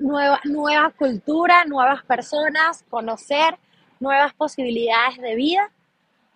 nueva, 0.00 0.40
nueva 0.44 0.90
cultura, 0.90 1.64
nuevas 1.64 2.04
personas, 2.04 2.84
conocer 2.90 3.56
nuevas 4.00 4.34
posibilidades 4.34 5.18
de 5.18 5.34
vida. 5.34 5.70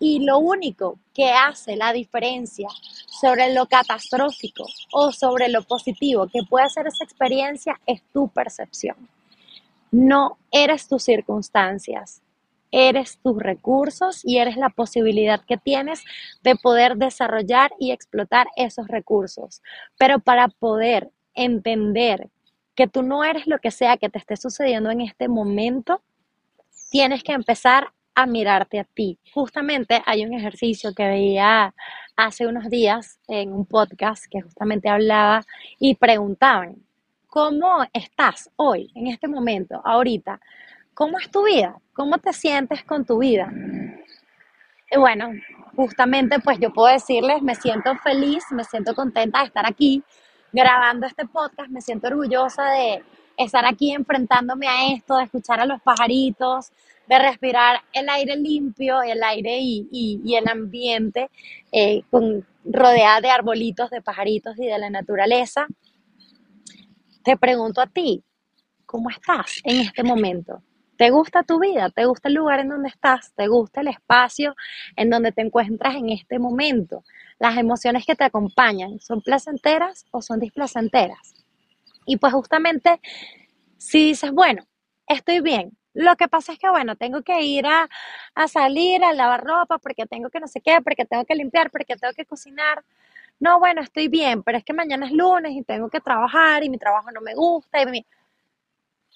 Y 0.00 0.24
lo 0.24 0.38
único 0.38 0.98
que 1.12 1.33
hace 1.33 1.74
la 1.74 1.92
diferencia 1.92 2.68
sobre 3.20 3.52
lo 3.52 3.66
catastrófico 3.66 4.64
o 4.92 5.11
sobre 5.11 5.48
lo 5.48 5.62
positivo 5.62 6.28
que 6.28 6.42
puede 6.48 6.70
ser 6.70 6.87
esa 6.87 7.02
experiencia 7.02 7.81
es 7.85 8.00
tu 8.12 8.28
percepción. 8.28 8.96
No 9.90 10.38
eres 10.52 10.87
tus 10.87 11.02
circunstancias, 11.02 12.22
eres 12.70 13.18
tus 13.22 13.40
recursos 13.40 14.20
y 14.24 14.38
eres 14.38 14.57
la 14.57 14.68
posibilidad 14.68 15.44
que 15.44 15.57
tienes 15.57 16.04
de 16.42 16.57
poder 16.57 16.96
desarrollar 16.96 17.72
y 17.78 17.92
explotar 17.92 18.48
esos 18.57 18.88
recursos. 18.88 19.62
Pero 19.98 20.18
para 20.18 20.48
poder 20.48 21.11
entender 21.35 22.28
que 22.74 22.87
tú 22.87 23.02
no 23.02 23.24
eres 23.24 23.46
lo 23.46 23.59
que 23.59 23.70
sea 23.70 23.96
que 23.96 24.09
te 24.09 24.18
esté 24.18 24.37
sucediendo 24.37 24.90
en 24.90 25.00
este 25.00 25.28
momento, 25.28 26.02
tienes 26.90 27.22
que 27.22 27.33
empezar 27.33 27.92
a 28.14 28.26
mirarte 28.26 28.81
a 28.81 28.85
ti. 28.85 29.18
Justamente 29.33 30.02
hay 30.04 30.24
un 30.24 30.35
ejercicio 30.35 30.92
que 30.92 31.07
veía 31.07 31.74
hace 32.16 32.46
unos 32.46 32.68
días 32.68 33.20
en 33.28 33.52
un 33.52 33.64
podcast 33.64 34.24
que 34.28 34.40
justamente 34.40 34.88
hablaba 34.88 35.44
y 35.78 35.94
preguntaban, 35.94 36.76
¿cómo 37.28 37.85
estás 37.92 38.50
hoy, 38.57 38.90
en 38.96 39.07
este 39.07 39.28
momento, 39.28 39.81
ahorita? 39.85 40.40
¿Cómo 40.98 41.16
es 41.20 41.30
tu 41.30 41.44
vida? 41.44 41.80
¿Cómo 41.92 42.18
te 42.18 42.32
sientes 42.32 42.82
con 42.82 43.04
tu 43.04 43.18
vida? 43.18 43.52
Y 44.90 44.98
bueno, 44.98 45.30
justamente 45.76 46.40
pues 46.40 46.58
yo 46.58 46.72
puedo 46.72 46.92
decirles, 46.92 47.40
me 47.40 47.54
siento 47.54 47.94
feliz, 47.98 48.42
me 48.50 48.64
siento 48.64 48.96
contenta 48.96 49.38
de 49.38 49.44
estar 49.44 49.64
aquí 49.64 50.02
grabando 50.52 51.06
este 51.06 51.24
podcast, 51.24 51.70
me 51.70 51.82
siento 51.82 52.08
orgullosa 52.08 52.64
de 52.70 53.04
estar 53.37 53.64
aquí 53.64 53.92
enfrentándome 53.92 54.66
a 54.66 54.92
esto, 54.92 55.18
de 55.18 55.22
escuchar 55.22 55.61
a 55.61 55.66
los 55.66 55.80
pajaritos, 55.82 56.72
de 57.06 57.16
respirar 57.20 57.80
el 57.92 58.08
aire 58.08 58.34
limpio, 58.34 59.00
el 59.00 59.22
aire 59.22 59.56
y, 59.61 60.34
el 60.34 60.48
ambiente 60.48 61.30
eh, 61.70 62.02
con, 62.11 62.44
rodeada 62.64 63.20
de 63.20 63.30
arbolitos, 63.30 63.88
de 63.90 64.02
pajaritos 64.02 64.58
y 64.58 64.66
de 64.66 64.78
la 64.80 64.90
naturaleza. 64.90 65.68
Te 67.22 67.37
pregunto 67.37 67.80
a 67.80 67.87
ti, 67.87 68.24
¿cómo 68.84 69.11
estás 69.11 69.61
en 69.62 69.78
este 69.82 70.02
momento? 70.02 70.61
¿Te 70.98 71.11
gusta 71.11 71.44
tu 71.44 71.61
vida? 71.61 71.90
¿Te 71.90 72.06
gusta 72.06 72.28
el 72.28 72.34
lugar 72.34 72.58
en 72.58 72.70
donde 72.70 72.88
estás? 72.88 73.32
¿Te 73.37 73.46
gusta 73.46 73.82
el 73.82 73.88
espacio 73.88 74.56
en 74.96 75.11
donde 75.11 75.30
te 75.30 75.42
encuentras 75.42 75.94
en 75.94 76.11
este 76.11 76.40
momento? 76.40 77.04
Las 77.38 77.56
emociones 77.56 78.04
que 78.04 78.16
te 78.16 78.24
acompañan, 78.24 78.98
¿son 78.98 79.22
placenteras 79.22 80.06
o 80.11 80.22
son 80.22 80.40
displacenteras? 80.40 81.34
Y 82.04 82.16
pues 82.16 82.32
justamente 82.32 83.00
si 83.78 84.06
dices, 84.06 84.32
bueno, 84.32 84.64
estoy 85.06 85.40
bien, 85.40 85.78
lo 85.94 86.16
que 86.16 86.28
pasa 86.28 86.52
es 86.52 86.58
que, 86.58 86.70
bueno, 86.70 86.96
tengo 86.96 87.22
que 87.22 87.42
ir 87.42 87.66
a, 87.66 87.88
a, 88.34 88.48
salir 88.48 89.04
a 89.04 89.12
lavar 89.12 89.44
ropa 89.44 89.78
porque 89.78 90.06
tengo 90.06 90.30
que 90.30 90.40
no 90.40 90.48
sé 90.48 90.61
qué, 90.61 90.80
porque 90.82 91.04
tengo 91.04 91.24
que 91.24 91.37
limpiar, 91.37 91.70
porque 91.70 91.96
tengo 91.96 92.14
que 92.14 92.26
cocinar. 92.26 92.84
No, 93.40 93.61
bueno, 93.61 93.82
estoy 93.82 94.08
bien, 94.08 94.42
pero 94.42 94.58
es 94.58 94.64
que 94.64 94.72
mañana 94.72 95.06
es 95.06 95.12
lunes 95.12 95.52
y 95.52 95.62
tengo 95.62 95.90
que 95.90 96.00
trabajar 96.00 96.64
y 96.64 96.70
mi 96.70 96.78
trabajo 96.78 97.12
no 97.12 97.20
me 97.20 97.34
gusta. 97.34 97.82
Y 97.82 98.04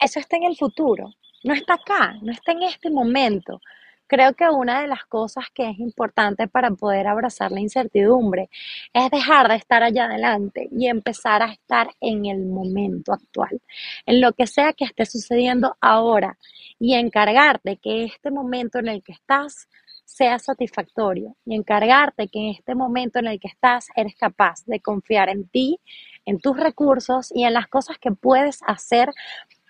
Eso 0.00 0.20
está 0.20 0.36
en 0.36 0.44
el 0.44 0.56
futuro 0.56 1.14
no 1.44 1.54
está 1.54 1.74
acá, 1.74 2.18
no 2.22 2.32
está 2.32 2.52
en 2.52 2.62
este 2.62 2.90
momento. 2.90 3.60
Creo 4.06 4.34
que 4.34 4.44
una 4.44 4.82
de 4.82 4.88
las 4.88 5.06
cosas 5.06 5.46
que 5.54 5.70
es 5.70 5.78
importante 5.78 6.46
para 6.46 6.70
poder 6.70 7.06
abrazar 7.06 7.50
la 7.50 7.60
incertidumbre 7.60 8.50
es 8.92 9.10
dejar 9.10 9.48
de 9.48 9.54
estar 9.54 9.82
allá 9.82 10.04
adelante 10.04 10.68
y 10.70 10.86
empezar 10.88 11.42
a 11.42 11.52
estar 11.52 11.88
en 11.98 12.26
el 12.26 12.44
momento 12.44 13.12
actual, 13.14 13.62
en 14.04 14.20
lo 14.20 14.34
que 14.34 14.46
sea 14.46 14.74
que 14.74 14.84
esté 14.84 15.06
sucediendo 15.06 15.76
ahora 15.80 16.36
y 16.78 16.94
encargarte 16.94 17.78
que 17.78 18.04
este 18.04 18.30
momento 18.30 18.78
en 18.80 18.88
el 18.88 19.02
que 19.02 19.12
estás 19.12 19.66
sea 20.04 20.38
satisfactorio 20.38 21.36
y 21.46 21.54
encargarte 21.54 22.28
que 22.28 22.38
en 22.38 22.48
este 22.50 22.74
momento 22.74 23.18
en 23.18 23.28
el 23.28 23.40
que 23.40 23.48
estás 23.48 23.86
eres 23.96 24.14
capaz 24.14 24.62
de 24.66 24.80
confiar 24.80 25.30
en 25.30 25.48
ti, 25.48 25.80
en 26.26 26.38
tus 26.38 26.56
recursos 26.58 27.32
y 27.34 27.44
en 27.44 27.54
las 27.54 27.66
cosas 27.66 27.96
que 27.98 28.12
puedes 28.12 28.60
hacer 28.66 29.10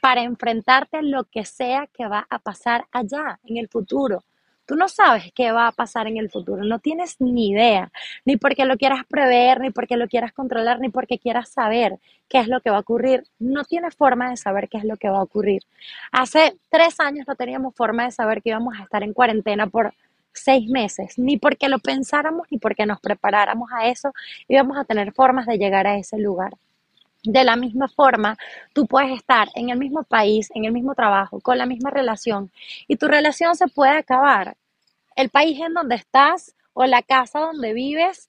para 0.03 0.23
enfrentarte 0.25 0.97
a 0.97 1.03
lo 1.03 1.23
que 1.31 1.45
sea 1.45 1.87
que 1.87 2.09
va 2.09 2.27
a 2.29 2.41
pasar 2.41 2.87
allá 2.91 3.39
en 3.45 3.57
el 3.57 3.69
futuro. 3.69 4.25
Tú 4.67 4.75
no 4.75 4.89
sabes 4.89 5.31
qué 5.33 5.53
va 5.53 5.69
a 5.69 5.73
pasar 5.73 6.09
en 6.09 6.17
el 6.17 6.29
futuro, 6.29 6.65
no 6.65 6.81
tienes 6.81 7.21
ni 7.21 7.51
idea, 7.51 7.93
ni 8.25 8.37
porque 8.37 8.65
lo 8.65 8.77
quieras 8.77 9.05
prever, 9.09 9.61
ni 9.61 9.71
porque 9.71 9.97
lo 9.97 10.09
quieras 10.09 10.33
controlar, 10.33 10.81
ni 10.81 10.89
porque 10.89 11.21
quieras 11.21 11.51
saber 11.51 12.01
qué 12.29 12.41
es 12.41 12.49
lo 12.49 12.61
que 12.61 12.71
va 12.71 12.79
a 12.79 12.81
ocurrir. 12.81 13.23
No 13.39 13.63
tienes 13.63 13.95
forma 13.95 14.29
de 14.29 14.37
saber 14.37 14.69
qué 14.69 14.79
es 14.79 14.85
lo 14.85 14.97
que 14.97 15.09
va 15.09 15.19
a 15.19 15.23
ocurrir. 15.23 15.63
Hace 16.11 16.57
tres 16.69 16.99
años 16.99 17.25
no 17.29 17.37
teníamos 17.37 17.73
forma 17.77 18.05
de 18.05 18.11
saber 18.11 18.43
que 18.43 18.49
íbamos 18.49 18.75
a 18.77 18.83
estar 18.83 19.05
en 19.05 19.13
cuarentena 19.13 19.69
por 19.69 19.95
seis 20.33 20.69
meses, 20.69 21.17
ni 21.17 21.37
porque 21.37 21.69
lo 21.69 21.79
pensáramos, 21.79 22.49
ni 22.51 22.59
porque 22.59 22.87
nos 22.87 23.01
preparáramos 23.01 23.71
a 23.73 23.87
eso, 23.87 24.13
íbamos 24.49 24.77
a 24.79 24.85
tener 24.85 25.13
formas 25.13 25.47
de 25.47 25.59
llegar 25.59 25.87
a 25.87 25.97
ese 25.97 26.19
lugar. 26.19 26.55
De 27.25 27.45
la 27.45 27.55
misma 27.55 27.89
forma, 27.89 28.37
tú 28.73 28.87
puedes 28.87 29.13
estar 29.13 29.49
en 29.55 29.71
el 29.71 29.79
mismo 29.79 30.03
país, 30.03 30.51
en 30.55 30.65
el 30.65 30.73
mismo 30.73 30.95
trabajo, 30.95 31.41
con 31.41 31.57
la 31.57 31.67
misma 31.67 31.91
relación 31.91 32.51
y 32.89 32.97
tu 32.97 33.07
relación 33.07 33.55
se 33.55 33.69
puede 33.69 33.93
acabar. 33.97 34.57
El 35.15 35.29
país 35.31 35.61
en 35.61 35.75
donde 35.75 35.95
estás 35.95 36.55
o 36.73 36.85
la 36.85 37.03
casa 37.03 37.39
donde 37.39 37.75
vives, 37.75 38.29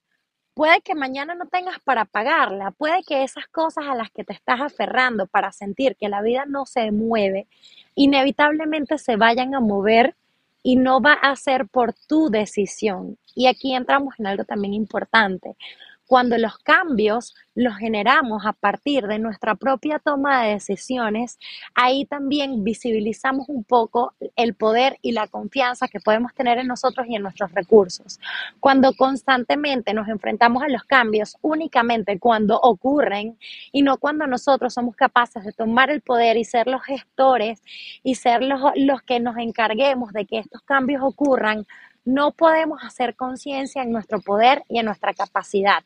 puede 0.54 0.80
que 0.80 0.94
mañana 0.94 1.34
no 1.34 1.46
tengas 1.46 1.80
para 1.80 2.04
pagarla, 2.04 2.70
puede 2.70 3.02
que 3.02 3.24
esas 3.24 3.48
cosas 3.48 3.86
a 3.88 3.96
las 3.96 4.10
que 4.12 4.22
te 4.22 4.32
estás 4.32 4.60
aferrando 4.60 5.26
para 5.26 5.50
sentir 5.50 5.96
que 5.96 6.08
la 6.08 6.22
vida 6.22 6.44
no 6.46 6.64
se 6.64 6.92
mueve, 6.92 7.48
inevitablemente 7.96 8.98
se 8.98 9.16
vayan 9.16 9.56
a 9.56 9.60
mover 9.60 10.14
y 10.62 10.76
no 10.76 11.00
va 11.00 11.14
a 11.14 11.34
ser 11.34 11.66
por 11.66 11.94
tu 11.94 12.30
decisión. 12.30 13.18
Y 13.34 13.48
aquí 13.48 13.74
entramos 13.74 14.14
en 14.18 14.28
algo 14.28 14.44
también 14.44 14.72
importante 14.72 15.56
cuando 16.06 16.36
los 16.38 16.58
cambios 16.58 17.34
los 17.54 17.76
generamos 17.76 18.44
a 18.46 18.52
partir 18.52 19.06
de 19.06 19.18
nuestra 19.18 19.54
propia 19.54 19.98
toma 19.98 20.42
de 20.42 20.54
decisiones, 20.54 21.38
ahí 21.74 22.04
también 22.04 22.64
visibilizamos 22.64 23.48
un 23.48 23.64
poco 23.64 24.14
el 24.36 24.54
poder 24.54 24.98
y 25.02 25.12
la 25.12 25.28
confianza 25.28 25.88
que 25.88 26.00
podemos 26.00 26.34
tener 26.34 26.58
en 26.58 26.66
nosotros 26.66 27.06
y 27.08 27.14
en 27.14 27.22
nuestros 27.22 27.52
recursos. 27.52 28.18
Cuando 28.60 28.92
constantemente 28.94 29.94
nos 29.94 30.08
enfrentamos 30.08 30.62
a 30.62 30.68
los 30.68 30.84
cambios 30.84 31.36
únicamente 31.42 32.18
cuando 32.18 32.58
ocurren 32.60 33.38
y 33.72 33.82
no 33.82 33.98
cuando 33.98 34.26
nosotros 34.26 34.74
somos 34.74 34.96
capaces 34.96 35.44
de 35.44 35.52
tomar 35.52 35.90
el 35.90 36.00
poder 36.00 36.36
y 36.36 36.44
ser 36.44 36.66
los 36.66 36.82
gestores 36.82 37.62
y 38.02 38.16
ser 38.16 38.42
los, 38.42 38.60
los 38.76 39.02
que 39.02 39.20
nos 39.20 39.36
encarguemos 39.36 40.12
de 40.12 40.26
que 40.26 40.38
estos 40.38 40.62
cambios 40.62 41.02
ocurran, 41.02 41.66
no 42.04 42.32
podemos 42.32 42.82
hacer 42.82 43.16
conciencia 43.16 43.82
en 43.82 43.92
nuestro 43.92 44.20
poder 44.20 44.62
y 44.68 44.78
en 44.78 44.86
nuestra 44.86 45.14
capacidad. 45.14 45.84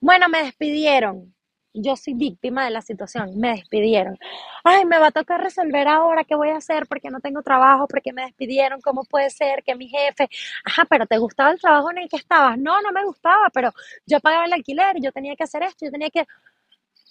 Bueno, 0.00 0.28
me 0.28 0.42
despidieron. 0.42 1.34
Yo 1.74 1.96
soy 1.96 2.14
víctima 2.14 2.64
de 2.64 2.70
la 2.70 2.82
situación. 2.82 3.38
Me 3.38 3.50
despidieron. 3.50 4.18
Ay, 4.64 4.84
me 4.84 4.98
va 4.98 5.08
a 5.08 5.10
tocar 5.12 5.40
resolver 5.42 5.86
ahora 5.88 6.24
qué 6.24 6.34
voy 6.34 6.50
a 6.50 6.56
hacer 6.56 6.86
porque 6.88 7.10
no 7.10 7.20
tengo 7.20 7.42
trabajo, 7.42 7.86
porque 7.88 8.12
me 8.12 8.22
despidieron. 8.22 8.80
¿Cómo 8.80 9.04
puede 9.04 9.30
ser 9.30 9.62
que 9.64 9.74
mi 9.74 9.88
jefe... 9.88 10.28
Ajá, 10.64 10.84
pero 10.88 11.06
¿te 11.06 11.18
gustaba 11.18 11.50
el 11.50 11.60
trabajo 11.60 11.90
en 11.90 11.98
el 11.98 12.08
que 12.08 12.16
estabas? 12.16 12.58
No, 12.58 12.80
no 12.80 12.92
me 12.92 13.04
gustaba, 13.04 13.48
pero 13.52 13.72
yo 14.06 14.20
pagaba 14.20 14.46
el 14.46 14.52
alquiler, 14.52 14.96
yo 15.00 15.12
tenía 15.12 15.36
que 15.36 15.44
hacer 15.44 15.62
esto, 15.62 15.84
yo 15.86 15.92
tenía 15.92 16.10
que... 16.10 16.26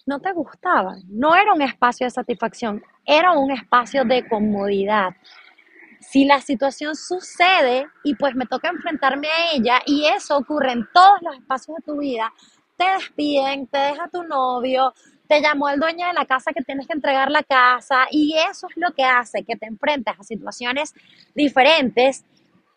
No 0.06 0.20
te 0.20 0.32
gustaba. 0.32 0.96
No 1.08 1.36
era 1.36 1.54
un 1.54 1.62
espacio 1.62 2.08
de 2.08 2.12
satisfacción, 2.12 2.82
era 3.06 3.34
un 3.34 3.52
espacio 3.52 4.06
de 4.06 4.28
comodidad. 4.28 5.12
Si 6.00 6.26
la 6.26 6.40
situación 6.40 6.96
sucede 6.96 7.88
y 8.04 8.16
pues 8.16 8.34
me 8.36 8.46
toca 8.46 8.70
enfrentarme 8.70 9.28
a 9.28 9.52
ella 9.54 9.82
y 9.86 10.06
eso 10.06 10.38
ocurre 10.38 10.72
en 10.72 10.88
todos 10.94 11.22
los 11.22 11.36
espacios 11.36 11.78
de 11.78 11.84
tu 11.84 11.98
vida, 11.98 12.32
te 12.78 12.86
despiden, 12.86 13.68
te 13.68 13.78
deja 13.78 14.08
tu 14.08 14.24
novio, 14.24 14.94
te 15.28 15.42
llamó 15.42 15.70
el 15.70 15.80
dueño 15.80 16.08
de 16.08 16.14
la 16.14 16.26
casa 16.26 16.54
que 16.54 16.64
tienes 16.64 16.88
que 16.88 16.94
entregar 16.94 17.30
la 17.30 17.44
casa 17.44 18.08
y 18.12 18.36
eso 18.50 18.68
es 18.70 18.78
lo 18.78 18.92
que 18.94 19.04
hace 19.04 19.44
que 19.44 19.56
te 19.56 19.66
enfrentes 19.66 20.14
a 20.18 20.24
situaciones 20.24 20.94
diferentes. 21.36 22.24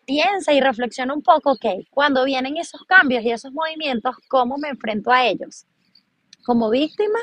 Piensa 0.05 0.51
y 0.51 0.59
reflexiona 0.59 1.13
un 1.13 1.21
poco, 1.21 1.51
ok, 1.51 1.65
cuando 1.91 2.25
vienen 2.25 2.57
esos 2.57 2.83
cambios 2.85 3.23
y 3.23 3.31
esos 3.31 3.53
movimientos, 3.53 4.15
¿cómo 4.27 4.57
me 4.57 4.69
enfrento 4.69 5.11
a 5.11 5.25
ellos? 5.25 5.65
¿Como 6.43 6.69
víctima 6.69 7.19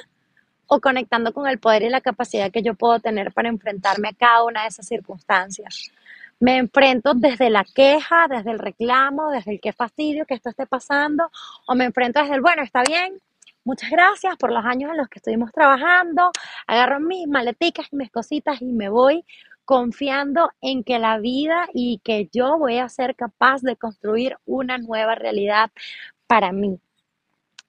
o 0.68 0.80
conectando 0.80 1.32
con 1.34 1.46
el 1.48 1.58
poder 1.58 1.82
y 1.82 1.88
la 1.90 2.00
capacidad 2.00 2.50
que 2.50 2.62
yo 2.62 2.74
puedo 2.74 3.00
tener 3.00 3.32
para 3.32 3.48
enfrentarme 3.48 4.08
a 4.08 4.12
cada 4.12 4.44
una 4.44 4.62
de 4.62 4.68
esas 4.68 4.86
circunstancias? 4.86 5.90
Me 6.40 6.58
enfrento 6.58 7.14
desde 7.14 7.50
la 7.50 7.64
queja, 7.64 8.28
desde 8.28 8.52
el 8.52 8.58
reclamo, 8.58 9.30
desde 9.30 9.52
el 9.52 9.60
qué 9.60 9.72
fastidio 9.72 10.24
que 10.24 10.34
esto 10.34 10.50
esté 10.50 10.66
pasando, 10.66 11.30
o 11.66 11.74
me 11.74 11.84
enfrento 11.84 12.20
desde 12.20 12.34
el, 12.36 12.40
bueno, 12.40 12.62
está 12.62 12.82
bien, 12.86 13.18
muchas 13.64 13.90
gracias 13.90 14.36
por 14.36 14.52
los 14.52 14.64
años 14.64 14.90
en 14.92 14.98
los 14.98 15.08
que 15.08 15.18
estuvimos 15.18 15.50
trabajando, 15.52 16.30
agarro 16.66 17.00
mis 17.00 17.26
maleticas 17.26 17.88
y 17.90 17.96
mis 17.96 18.10
cositas 18.10 18.62
y 18.62 18.66
me 18.66 18.88
voy 18.88 19.24
confiando 19.64 20.50
en 20.62 20.82
que 20.84 20.98
la 20.98 21.18
vida 21.18 21.68
y 21.74 22.00
que 22.02 22.30
yo 22.32 22.56
voy 22.56 22.78
a 22.78 22.88
ser 22.88 23.14
capaz 23.16 23.60
de 23.60 23.76
construir 23.76 24.36
una 24.46 24.78
nueva 24.78 25.14
realidad 25.14 25.70
para 26.26 26.52
mí. 26.52 26.80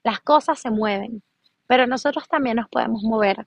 Las 0.03 0.21
cosas 0.21 0.60
se 0.60 0.69
mueven, 0.69 1.21
pero 1.67 1.88
nosotros 1.88 2.27
también 2.29 2.55
nos 2.55 2.69
podemos 2.69 3.03
mover. 3.03 3.45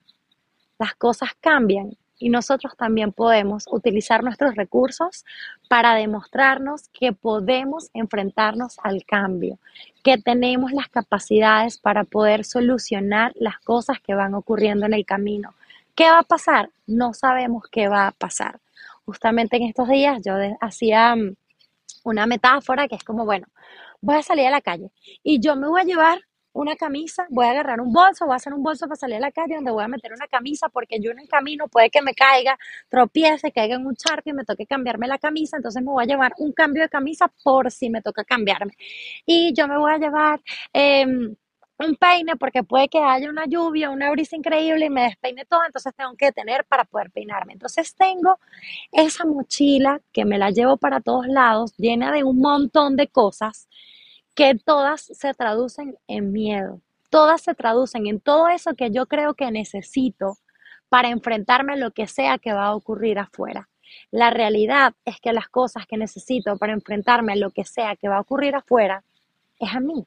Las 0.79 0.95
cosas 0.97 1.31
cambian 1.41 1.97
y 2.23 2.29
nosotros 2.29 2.77
también 2.77 3.11
podemos 3.11 3.65
utilizar 3.69 4.23
nuestros 4.23 4.55
recursos 4.55 5.25
para 5.69 5.97
demostrarnos 5.97 6.89
que 6.91 7.13
podemos 7.13 7.91
enfrentarnos 7.95 8.77
al 8.85 9.05
cambio, 9.05 9.59
que 10.05 10.19
tenemos 10.19 10.71
las 10.71 10.89
capacidades 10.89 11.79
para 11.79 12.05
poder 12.05 12.45
solucionar 12.45 13.33
las 13.35 13.59
cosas 13.59 14.01
que 14.01 14.15
van 14.15 14.35
ocurriendo 14.35 14.87
en 14.87 14.95
el 14.95 15.05
camino. 15.05 15.55
¿Qué 15.97 16.05
va 16.05 16.21
a 16.21 16.23
pasar? 16.23 16.71
No 16.87 17.13
sabemos 17.13 17.65
qué 17.73 17.89
va 17.89 18.07
a 18.07 18.13
pasar. 18.13 18.61
Justamente 19.05 19.57
en 19.57 19.65
estos 19.65 19.89
días 19.89 20.23
yo 20.25 20.35
hacía 20.61 21.17
mm, 21.17 21.35
una 22.05 22.27
metáfora 22.27 22.87
que 22.87 22.95
es 22.95 23.03
como, 23.03 23.25
bueno, 23.25 23.49
voy 24.01 24.15
a 24.15 24.23
salir 24.23 24.47
a 24.47 24.51
la 24.51 24.61
calle 24.61 24.93
y 25.25 25.41
yo 25.41 25.57
me 25.57 25.67
voy 25.67 25.81
a 25.81 25.85
llevar 25.85 26.21
una 26.53 26.77
camisa, 26.77 27.27
voy 27.31 27.47
a 27.47 27.51
agarrar 27.51 27.81
un 27.81 27.93
bolso, 27.93 28.27
voy 28.27 28.35
a 28.35 28.37
hacer 28.37 28.53
un 28.53 28.63
bolso 28.63 28.87
para 28.87 28.97
salir 28.97 29.17
a 29.17 29.21
la 29.21 29.33
calle 29.33 29.55
donde 29.57 29.71
voy 29.71 29.85
a 29.85 29.89
meter 29.89 30.13
una 30.13 30.27
camisa 30.27 30.69
porque 30.69 31.01
yo 31.01 31.11
en 31.11 31.21
el 31.21 31.29
camino 31.29 31.69
puede 31.69 31.91
que 31.91 32.03
me 32.03 32.15
caiga, 32.15 32.59
tropiece, 32.89 33.53
caiga 33.53 33.77
en 33.77 33.87
un 33.87 33.97
charco 33.97 34.31
y 34.31 34.33
me 34.33 34.45
toque 34.45 34.67
cambiarme 34.67 35.07
la 35.09 35.19
camisa, 35.19 35.57
entonces 35.57 35.83
me 35.83 35.91
voy 35.91 36.05
a 36.05 36.07
llevar 36.07 36.33
un 36.39 36.53
cambio 36.53 36.83
de 36.83 36.89
camisa 36.89 37.33
por 37.43 37.71
si 37.71 37.91
me 37.91 38.03
toca 38.03 38.25
cambiarme. 38.25 38.73
Y 39.27 39.53
yo 39.55 39.69
me 39.69 39.79
voy 39.79 39.93
a 39.93 39.99
llevar... 39.99 40.41
Em, 40.73 41.35
un 41.79 41.97
peine 41.97 42.37
porque 42.37 42.63
puede 42.63 42.89
que 42.89 42.99
haya 42.99 43.29
una 43.29 43.47
lluvia, 43.47 43.91
una 43.91 44.11
brisa 44.11 44.37
increíble 44.37 44.87
y 44.87 44.91
me 44.91 45.03
despeine 45.03 45.45
todo, 45.45 45.61
entonces 45.67 45.93
tengo 45.97 46.15
que 46.17 46.33
tener 46.33 46.65
para 46.67 46.85
poder 46.85 47.11
peinarme. 47.11 47.55
Entonces 47.55 47.95
tengo 47.97 48.39
esa 48.93 49.25
mochila 49.25 50.01
que 50.13 50.25
me 50.25 50.39
la 50.39 50.51
llevo 50.51 50.77
para 50.77 51.01
todos 51.01 51.27
lados, 51.27 51.75
llena 51.77 52.13
de 52.13 52.25
un 52.25 52.39
montón 52.39 52.97
de 52.97 53.09
cosas 53.09 53.69
que 54.35 54.55
todas 54.55 55.03
se 55.03 55.35
traducen 55.35 55.97
en 56.07 56.33
miedo, 56.33 56.81
todas 57.11 57.43
se 57.43 57.55
traducen 57.55 58.07
en 58.07 58.21
todo 58.21 58.49
eso 58.49 58.75
que 58.75 58.91
yo 58.91 59.07
creo 59.07 59.35
que 59.35 59.51
necesito 59.51 60.39
para 60.89 61.09
enfrentarme 61.09 61.75
a 61.75 61.77
lo 61.77 61.91
que 61.91 62.07
sea 62.07 62.39
que 62.39 62.53
va 62.53 62.67
a 62.67 62.75
ocurrir 62.75 63.19
afuera. 63.19 63.69
La 64.11 64.31
realidad 64.31 64.95
es 65.05 65.21
que 65.21 65.33
las 65.33 65.49
cosas 65.49 65.87
que 65.87 65.97
necesito 65.97 66.57
para 66.57 66.73
enfrentarme 66.73 67.33
a 67.33 67.37
lo 67.37 67.51
que 67.51 67.65
sea 67.65 67.97
que 67.97 68.09
va 68.09 68.17
a 68.17 68.21
ocurrir 68.21 68.55
afuera 68.55 69.05
es 69.59 69.75
a 69.75 69.81
mí, 69.81 70.05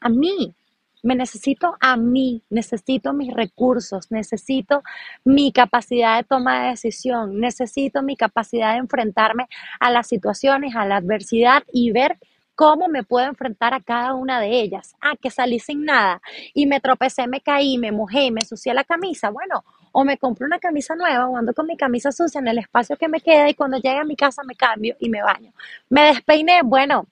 a 0.00 0.08
mí. 0.08 0.54
Me 1.02 1.14
necesito 1.14 1.76
a 1.80 1.98
mí, 1.98 2.42
necesito 2.48 3.12
mis 3.12 3.32
recursos, 3.32 4.10
necesito 4.10 4.82
mi 5.22 5.52
capacidad 5.52 6.16
de 6.16 6.24
toma 6.24 6.62
de 6.62 6.70
decisión, 6.70 7.40
necesito 7.40 8.02
mi 8.02 8.16
capacidad 8.16 8.72
de 8.72 8.78
enfrentarme 8.78 9.46
a 9.80 9.90
las 9.90 10.06
situaciones, 10.06 10.74
a 10.74 10.86
la 10.86 10.96
adversidad 10.96 11.62
y 11.70 11.92
ver 11.92 12.18
¿Cómo 12.54 12.86
me 12.88 13.02
puedo 13.02 13.26
enfrentar 13.26 13.74
a 13.74 13.80
cada 13.80 14.14
una 14.14 14.40
de 14.40 14.60
ellas? 14.60 14.94
Ah, 15.00 15.14
que 15.20 15.30
salí 15.30 15.58
sin 15.58 15.84
nada 15.84 16.22
y 16.54 16.66
me 16.66 16.80
tropecé, 16.80 17.26
me 17.26 17.40
caí, 17.40 17.78
me 17.78 17.90
mojé, 17.90 18.30
me 18.30 18.40
ensucié 18.42 18.72
la 18.74 18.84
camisa. 18.84 19.30
Bueno, 19.30 19.64
o 19.92 20.04
me 20.04 20.18
compro 20.18 20.46
una 20.46 20.60
camisa 20.60 20.94
nueva 20.94 21.26
o 21.28 21.36
ando 21.36 21.52
con 21.52 21.66
mi 21.66 21.76
camisa 21.76 22.12
sucia 22.12 22.38
en 22.38 22.48
el 22.48 22.58
espacio 22.58 22.96
que 22.96 23.08
me 23.08 23.20
queda 23.20 23.48
y 23.50 23.54
cuando 23.54 23.78
llegue 23.78 23.98
a 23.98 24.04
mi 24.04 24.14
casa 24.16 24.42
me 24.44 24.54
cambio 24.54 24.96
y 25.00 25.08
me 25.08 25.22
baño. 25.22 25.52
Me 25.88 26.02
despeiné, 26.06 26.62
bueno, 26.62 27.06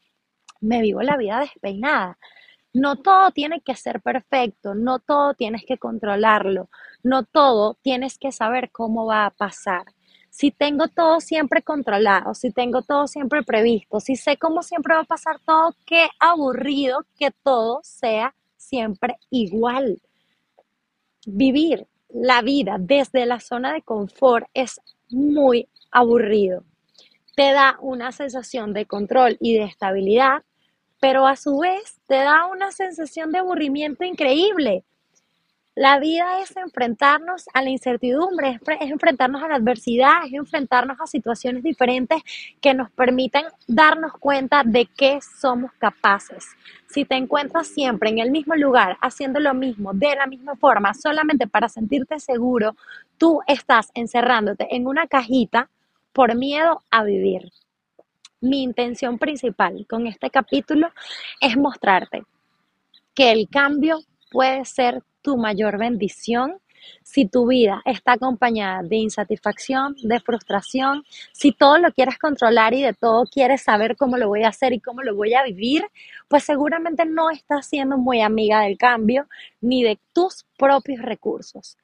me 0.61 0.81
vivo 0.81 1.02
la 1.02 1.16
vida 1.16 1.40
despeinada. 1.40 2.18
No 2.72 2.96
todo 2.96 3.33
tiene 3.33 3.61
que 3.61 3.74
ser 3.76 4.00
perfecto, 4.00 4.74
no 4.74 5.00
todo 5.00 5.35
tienes 5.35 5.64
que 5.66 5.78
controlarlo, 5.78 6.70
no 7.02 7.24
todo 7.24 7.74
tienes 7.83 8.18
que 8.18 8.33
saber 8.33 8.70
cómo 8.70 9.07
va 9.07 9.26
a 9.26 9.31
pasar 9.31 9.87
si 10.33 10.51
tengo 10.51 10.88
todo 10.88 11.21
siempre 11.21 11.61
controlado, 11.62 12.33
si 12.33 12.51
tengo 12.51 12.81
todo 12.81 13.07
siempre 13.07 13.42
previsto, 13.42 14.01
si 14.01 14.16
sé 14.16 14.38
cómo 14.38 14.62
siempre 14.62 14.95
va 14.95 15.03
a 15.03 15.05
pasar 15.05 15.38
todo, 15.45 15.77
qué 15.85 16.09
aburrido 16.18 17.05
que 17.18 17.31
todo 17.42 17.81
sea 17.83 18.35
siempre 18.57 19.18
igual. 19.29 20.01
Vivir 21.27 21.87
la 22.09 22.40
vida 22.40 22.77
desde 22.81 23.27
la 23.27 23.40
zona 23.40 23.75
de 23.75 23.83
confort 23.83 24.47
es 24.55 24.81
muy 25.11 25.68
aburrido. 25.90 26.64
Te 27.37 27.53
da 27.53 27.77
una 27.83 28.11
sensación 28.11 28.73
de 28.73 28.87
control 28.87 29.37
y 29.38 29.53
de 29.53 29.64
estabilidad, 29.64 30.45
pero 30.99 31.27
a 31.27 31.37
su 31.37 31.59
vez 31.59 32.01
te 32.07 32.16
da 32.16 32.47
una 32.47 32.73
sensación 32.73 33.33
de 33.33 33.40
aburrimiento 33.40 34.03
increíble 34.03 34.83
la 35.74 35.98
vida 35.98 36.40
es 36.42 36.54
enfrentarnos 36.56 37.46
a 37.54 37.62
la 37.62 37.70
incertidumbre, 37.70 38.61
es, 38.80 38.90
enfrentarnos 38.90 39.42
a 39.42 39.48
la 39.48 39.54
adversidad, 39.54 40.26
es 40.26 40.35
enfrentarnos 40.35 41.00
a 41.00 41.06
situaciones 41.06 41.62
diferentes 41.62 42.22
que 42.61 42.74
nos 42.74 42.90
permitan 42.90 43.44
darnos 43.66 44.12
cuenta 44.18 44.64
de 44.64 44.87
qué 44.87 45.20
somos 45.40 45.72
capaces. 45.78 46.44
Si 46.88 47.06
te 47.06 47.14
encuentras 47.14 47.68
siempre 47.68 48.11
en 48.11 48.18
el 48.18 48.30
mismo 48.30 48.54
lugar, 48.54 48.98
haciendo 49.00 49.40
lo 49.40 49.54
mismo, 49.54 49.94
de 49.94 50.14
la 50.14 50.26
misma 50.26 50.56
forma, 50.56 50.92
solamente 50.92 51.46
para 51.46 51.70
sentirte 51.70 52.20
seguro, 52.20 52.76
tú 53.16 53.40
estás 53.46 53.90
encerrándote 53.94 54.68
en 54.76 54.87
una 54.87 55.06
cajita 55.06 55.70
por 56.12 56.35
miedo 56.35 56.82
a 56.90 57.02
vivir. 57.02 57.50
Mi 58.42 58.62
intención 58.62 59.18
principal 59.18 59.87
con 59.88 60.06
este 60.06 60.28
capítulo 60.28 60.90
es 61.40 61.56
mostrarte 61.56 62.24
que 63.14 63.30
el 63.30 63.48
cambio 63.48 64.00
puede 64.33 64.64
ser 64.64 65.03
tu 65.21 65.37
mayor 65.37 65.79
bendición 65.79 66.57
si 67.03 67.27
tu 67.27 67.47
vida 67.47 67.81
está 67.85 68.12
acompañada 68.12 68.83
de 68.83 68.97
insatisfacción, 68.97 69.95
de 70.03 70.18
frustración, 70.21 71.05
si 71.33 71.53
todo 71.53 71.79
lo 71.79 71.92
quieres 71.92 72.18
controlar 72.18 72.75
y 72.75 72.83
de 72.83 72.92
todo 72.92 73.25
quieres 73.25 73.62
saber 73.62 73.97
cómo 73.97 74.16
lo 74.16 74.29
voy 74.29 74.42
a 74.42 74.49
hacer 74.49 74.73
y 74.73 74.81
cómo 74.81 75.03
lo 75.03 75.14
voy 75.14 75.35
a 75.35 75.45
vivir, 75.45 75.85
pues 76.29 76.45
seguramente 76.45 77.05
no 77.05 77.31
estás 77.31 77.66
siendo 77.66 77.99
muy 77.99 78.21
amiga 78.21 78.62
del 78.62 78.79
cambio 78.79 79.29
ni 79.61 79.83
de 79.85 79.99
tus 80.12 80.45
propios 80.57 81.01
recursos. 81.03 81.77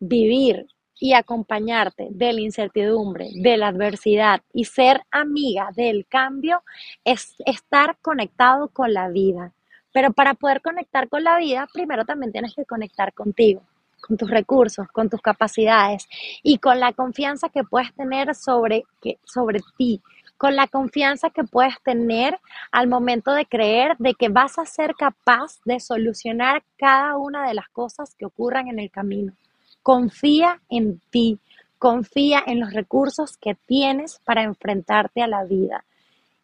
Vivir 0.00 0.66
y 1.00 1.12
acompañarte 1.12 2.08
de 2.10 2.32
la 2.32 2.40
incertidumbre, 2.40 3.30
de 3.34 3.56
la 3.56 3.68
adversidad 3.68 4.40
y 4.52 4.64
ser 4.64 5.02
amiga 5.10 5.70
del 5.74 6.06
cambio 6.08 6.62
es 7.04 7.36
estar 7.46 7.98
conectado 8.00 8.68
con 8.68 8.92
la 8.92 9.08
vida, 9.08 9.52
pero 9.92 10.12
para 10.12 10.34
poder 10.34 10.60
conectar 10.60 11.08
con 11.08 11.24
la 11.24 11.38
vida, 11.38 11.68
primero 11.72 12.04
también 12.04 12.32
tienes 12.32 12.54
que 12.54 12.64
conectar 12.64 13.12
contigo, 13.14 13.62
con 14.00 14.16
tus 14.16 14.30
recursos, 14.30 14.88
con 14.88 15.08
tus 15.08 15.20
capacidades 15.20 16.08
y 16.42 16.58
con 16.58 16.80
la 16.80 16.92
confianza 16.92 17.48
que 17.48 17.64
puedes 17.64 17.92
tener 17.94 18.34
sobre, 18.34 18.84
que, 19.00 19.18
sobre 19.24 19.60
ti, 19.76 20.02
con 20.38 20.54
la 20.54 20.68
confianza 20.68 21.30
que 21.30 21.44
puedes 21.44 21.74
tener 21.82 22.38
al 22.70 22.86
momento 22.86 23.32
de 23.32 23.44
creer 23.44 23.96
de 23.98 24.14
que 24.14 24.28
vas 24.28 24.58
a 24.58 24.64
ser 24.64 24.94
capaz 24.94 25.58
de 25.64 25.80
solucionar 25.80 26.62
cada 26.78 27.16
una 27.16 27.46
de 27.46 27.54
las 27.54 27.68
cosas 27.68 28.14
que 28.14 28.24
ocurran 28.24 28.68
en 28.68 28.78
el 28.78 28.90
camino. 28.90 29.34
Confía 29.82 30.62
en 30.70 31.00
ti, 31.10 31.40
confía 31.78 32.42
en 32.46 32.60
los 32.60 32.72
recursos 32.72 33.36
que 33.36 33.56
tienes 33.66 34.20
para 34.24 34.44
enfrentarte 34.44 35.22
a 35.22 35.26
la 35.26 35.44
vida. 35.44 35.84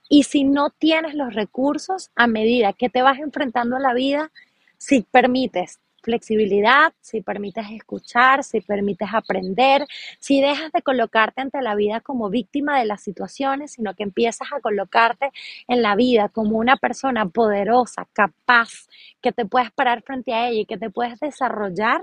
Y 0.08 0.24
si 0.24 0.44
no 0.44 0.70
tienes 0.70 1.14
los 1.14 1.34
recursos, 1.34 2.10
a 2.14 2.26
medida 2.26 2.72
que 2.72 2.88
te 2.88 3.02
vas 3.02 3.18
enfrentando 3.18 3.76
a 3.76 3.80
la 3.80 3.94
vida, 3.94 4.30
si 4.76 5.02
permites 5.02 5.80
flexibilidad, 6.04 6.92
si 7.00 7.22
permites 7.22 7.64
escuchar, 7.70 8.44
si 8.44 8.60
permites 8.60 9.08
aprender, 9.12 9.86
si 10.20 10.40
dejas 10.40 10.70
de 10.70 10.82
colocarte 10.82 11.40
ante 11.40 11.62
la 11.62 11.74
vida 11.74 12.00
como 12.00 12.28
víctima 12.28 12.78
de 12.78 12.84
las 12.84 13.02
situaciones, 13.02 13.72
sino 13.72 13.94
que 13.94 14.02
empiezas 14.02 14.48
a 14.52 14.60
colocarte 14.60 15.30
en 15.66 15.80
la 15.80 15.96
vida 15.96 16.28
como 16.28 16.58
una 16.58 16.76
persona 16.76 17.26
poderosa, 17.30 18.06
capaz, 18.12 18.86
que 19.22 19.32
te 19.32 19.46
puedes 19.46 19.72
parar 19.72 20.02
frente 20.02 20.34
a 20.34 20.48
ella 20.48 20.60
y 20.60 20.66
que 20.66 20.76
te 20.76 20.90
puedes 20.90 21.18
desarrollar, 21.18 22.02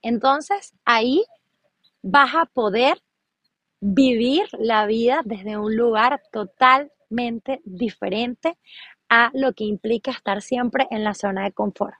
entonces 0.00 0.74
ahí 0.84 1.24
vas 2.00 2.34
a 2.34 2.46
poder 2.46 2.98
vivir 3.80 4.44
la 4.58 4.86
vida 4.86 5.20
desde 5.24 5.58
un 5.58 5.76
lugar 5.76 6.22
totalmente 7.12 7.60
diferente 7.64 8.56
a 9.08 9.30
lo 9.34 9.52
que 9.52 9.64
implica 9.64 10.10
estar 10.10 10.42
siempre 10.42 10.86
en 10.90 11.04
la 11.04 11.14
zona 11.14 11.44
de 11.44 11.52
confort. 11.52 11.94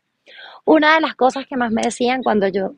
Una 0.65 0.95
de 0.95 1.01
las 1.01 1.15
cosas 1.15 1.47
que 1.47 1.57
más 1.57 1.71
me 1.73 1.83
decían 1.83 2.23
cuando 2.23 2.49
yo 2.49 2.75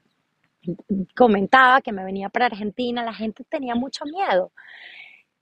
comentaba 1.14 1.82
que 1.82 1.92
me 1.92 2.04
venía 2.04 2.28
para 2.30 2.46
Argentina, 2.46 3.04
la 3.04 3.14
gente 3.14 3.44
tenía 3.44 3.74
mucho 3.74 4.04
miedo. 4.06 4.52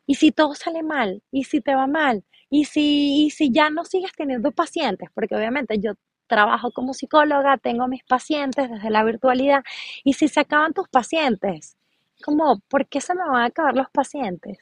¿Y 0.06 0.16
si 0.16 0.32
todo 0.32 0.54
sale 0.54 0.82
mal? 0.82 1.22
¿Y 1.30 1.44
si 1.44 1.60
te 1.60 1.74
va 1.74 1.86
mal? 1.86 2.24
¿Y 2.50 2.64
si, 2.66 3.26
y 3.26 3.30
si 3.30 3.50
ya 3.52 3.70
no 3.70 3.84
sigues 3.84 4.12
teniendo 4.12 4.50
pacientes? 4.52 5.08
Porque 5.14 5.36
obviamente 5.36 5.78
yo 5.78 5.92
trabajo 6.26 6.72
como 6.72 6.92
psicóloga, 6.92 7.56
tengo 7.58 7.88
mis 7.88 8.04
pacientes 8.04 8.70
desde 8.70 8.90
la 8.90 9.04
virtualidad. 9.04 9.62
¿Y 10.04 10.14
si 10.14 10.28
se 10.28 10.40
acaban 10.40 10.74
tus 10.74 10.88
pacientes? 10.88 11.76
Como, 12.24 12.60
¿por 12.68 12.86
qué 12.88 13.00
se 13.00 13.14
me 13.14 13.24
van 13.24 13.42
a 13.42 13.46
acabar 13.46 13.74
los 13.76 13.90
pacientes? 13.90 14.58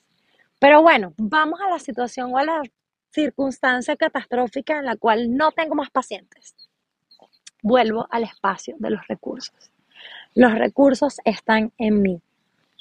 Pero 0.61 0.83
bueno, 0.83 1.15
vamos 1.17 1.59
a 1.63 1.71
la 1.71 1.79
situación 1.79 2.35
o 2.35 2.39
a 2.39 2.45
la 2.45 2.63
circunstancia 3.11 3.97
catastrófica 3.97 4.79
en 4.79 4.85
la 4.85 4.95
cual 4.95 5.35
no 5.35 5.53
tengo 5.53 5.75
más 5.75 5.91
pacientes. 5.91 6.55
Vuelvo 7.63 8.07
al 8.11 8.25
espacio 8.25 8.77
de 8.79 8.91
los 8.91 9.09
recursos. 9.09 9.73
Los 10.35 10.53
recursos 10.53 11.17
están 11.25 11.73
en 11.79 12.03
mí. 12.03 12.21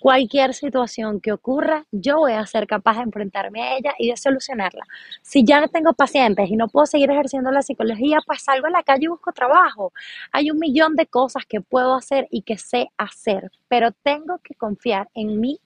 Cualquier 0.01 0.53
situación 0.53 1.21
que 1.21 1.31
ocurra, 1.31 1.85
yo 1.91 2.17
voy 2.17 2.33
a 2.33 2.45
ser 2.45 2.67
capaz 2.67 2.97
de 2.97 3.03
enfrentarme 3.03 3.61
a 3.61 3.77
ella 3.77 3.93
y 3.97 4.09
de 4.09 4.17
solucionarla. 4.17 4.83
Si 5.21 5.45
ya 5.45 5.61
no 5.61 5.69
tengo 5.69 5.93
pacientes 5.93 6.49
y 6.49 6.57
no 6.57 6.67
puedo 6.67 6.85
seguir 6.85 7.09
ejerciendo 7.11 7.49
la 7.49 7.61
psicología, 7.61 8.19
pues 8.25 8.41
salgo 8.41 8.67
a 8.67 8.71
la 8.71 8.83
calle 8.83 9.05
y 9.05 9.07
busco 9.07 9.31
trabajo. 9.31 9.93
Hay 10.33 10.51
un 10.51 10.59
millón 10.59 10.97
de 10.97 11.07
cosas 11.07 11.45
que 11.45 11.61
puedo 11.61 11.95
hacer 11.95 12.27
y 12.29 12.41
que 12.41 12.57
sé 12.57 12.89
hacer, 12.97 13.51
pero 13.69 13.91
tengo 13.91 14.39
que 14.39 14.55
confiar 14.55 15.09
en 15.13 15.39
mí 15.39 15.59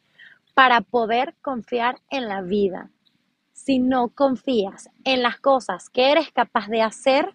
para 0.53 0.81
poder 0.81 1.35
confiar 1.41 1.97
en 2.09 2.27
la 2.27 2.41
vida. 2.41 2.89
Si 3.53 3.79
no 3.79 4.09
confías 4.09 4.89
en 5.03 5.23
las 5.23 5.39
cosas 5.39 5.89
que 5.89 6.11
eres 6.11 6.31
capaz 6.31 6.67
de 6.67 6.81
hacer, 6.81 7.33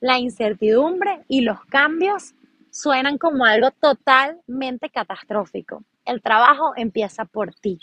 la 0.00 0.18
incertidumbre 0.18 1.24
y 1.28 1.40
los 1.40 1.64
cambios 1.66 2.34
suenan 2.70 3.18
como 3.18 3.44
algo 3.44 3.70
totalmente 3.72 4.90
catastrófico. 4.90 5.82
El 6.04 6.22
trabajo 6.22 6.72
empieza 6.76 7.24
por 7.24 7.54
ti. 7.54 7.80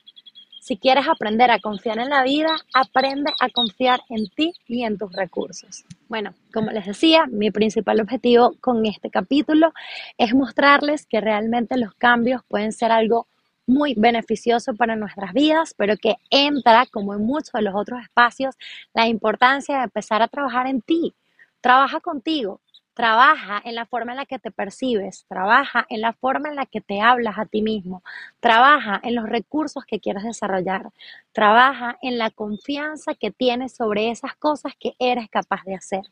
Si 0.61 0.77
quieres 0.77 1.07
aprender 1.07 1.51
a 1.51 1.59
confiar 1.59 1.99
en 1.99 2.09
la 2.09 2.23
vida, 2.23 2.55
aprende 2.73 3.31
a 3.39 3.49
confiar 3.49 3.99
en 4.09 4.27
ti 4.29 4.53
y 4.67 4.83
en 4.83 4.97
tus 4.97 5.11
recursos. 5.11 5.85
Bueno, 6.07 6.33
como 6.51 6.71
les 6.71 6.87
decía, 6.87 7.27
mi 7.27 7.51
principal 7.51 8.01
objetivo 8.01 8.55
con 8.61 8.83
este 8.87 9.11
capítulo 9.11 9.73
es 10.17 10.33
mostrarles 10.33 11.05
que 11.05 11.21
realmente 11.21 11.77
los 11.77 11.93
cambios 11.93 12.41
pueden 12.47 12.71
ser 12.71 12.91
algo 12.91 13.27
muy 13.67 13.95
beneficioso 13.95 14.75
para 14.75 14.95
nuestras 14.95 15.33
vidas, 15.33 15.73
pero 15.75 15.97
que 15.97 16.15
entra, 16.29 16.85
como 16.87 17.13
en 17.13 17.25
muchos 17.25 17.51
de 17.53 17.61
los 17.63 17.75
otros 17.75 18.01
espacios, 18.01 18.55
la 18.93 19.07
importancia 19.07 19.77
de 19.77 19.83
empezar 19.85 20.21
a 20.21 20.27
trabajar 20.27 20.67
en 20.67 20.81
ti. 20.81 21.15
Trabaja 21.61 21.99
contigo, 21.99 22.61
Trabaja 22.95 23.61
en 23.65 23.75
la 23.75 23.85
forma 23.85 24.13
en 24.13 24.17
la 24.19 24.25
que 24.25 24.39
te 24.39 24.51
percibes, 24.51 25.25
trabaja 25.27 25.85
en 25.89 25.99
la 25.99 26.13
forma 26.13 26.47
en 26.47 26.55
la 26.55 26.65
que 26.65 26.79
te 26.79 27.01
hablas 27.01 27.37
a 27.37 27.45
ti 27.45 27.61
mismo, 27.61 28.01
trabaja 28.39 29.01
en 29.03 29.15
los 29.15 29.27
recursos 29.27 29.83
que 29.83 29.99
quieres 29.99 30.23
desarrollar, 30.23 30.91
trabaja 31.33 31.97
en 32.01 32.17
la 32.17 32.31
confianza 32.31 33.13
que 33.13 33.31
tienes 33.31 33.75
sobre 33.75 34.11
esas 34.11 34.37
cosas 34.37 34.75
que 34.79 34.95
eres 34.97 35.27
capaz 35.29 35.63
de 35.65 35.75
hacer. 35.75 36.03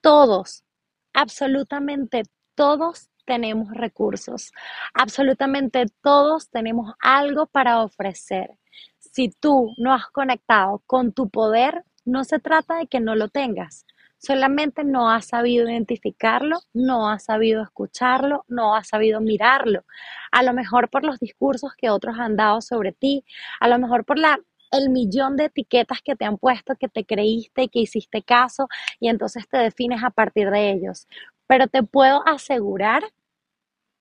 Todos, 0.00 0.64
absolutamente 1.12 2.24
todos 2.54 3.08
tenemos 3.24 3.70
recursos, 3.72 4.52
absolutamente 4.94 5.86
todos 6.02 6.50
tenemos 6.50 6.94
algo 7.00 7.46
para 7.46 7.82
ofrecer. 7.82 8.50
Si 8.98 9.30
tú 9.30 9.74
no 9.78 9.92
has 9.92 10.06
conectado 10.08 10.82
con 10.86 11.12
tu 11.12 11.28
poder, 11.28 11.84
no 12.04 12.24
se 12.24 12.38
trata 12.38 12.76
de 12.76 12.86
que 12.86 13.00
no 13.00 13.14
lo 13.14 13.28
tengas, 13.28 13.86
solamente 14.18 14.84
no 14.84 15.10
has 15.10 15.26
sabido 15.26 15.68
identificarlo, 15.68 16.60
no 16.72 17.08
has 17.08 17.24
sabido 17.24 17.62
escucharlo, 17.62 18.44
no 18.48 18.74
has 18.76 18.88
sabido 18.88 19.20
mirarlo. 19.20 19.84
A 20.30 20.42
lo 20.42 20.52
mejor 20.52 20.88
por 20.90 21.04
los 21.04 21.18
discursos 21.18 21.72
que 21.76 21.90
otros 21.90 22.16
han 22.18 22.36
dado 22.36 22.60
sobre 22.60 22.92
ti, 22.92 23.24
a 23.60 23.68
lo 23.68 23.78
mejor 23.78 24.04
por 24.04 24.18
la 24.18 24.38
el 24.72 24.88
millón 24.88 25.36
de 25.36 25.44
etiquetas 25.46 26.00
que 26.02 26.16
te 26.16 26.24
han 26.24 26.38
puesto, 26.38 26.74
que 26.76 26.88
te 26.88 27.04
creíste 27.04 27.64
y 27.64 27.68
que 27.68 27.80
hiciste 27.80 28.22
caso 28.22 28.68
y 29.00 29.08
entonces 29.08 29.46
te 29.48 29.58
defines 29.58 30.02
a 30.02 30.10
partir 30.10 30.50
de 30.50 30.70
ellos. 30.72 31.06
Pero 31.52 31.66
te 31.66 31.82
puedo 31.82 32.26
asegurar 32.26 33.02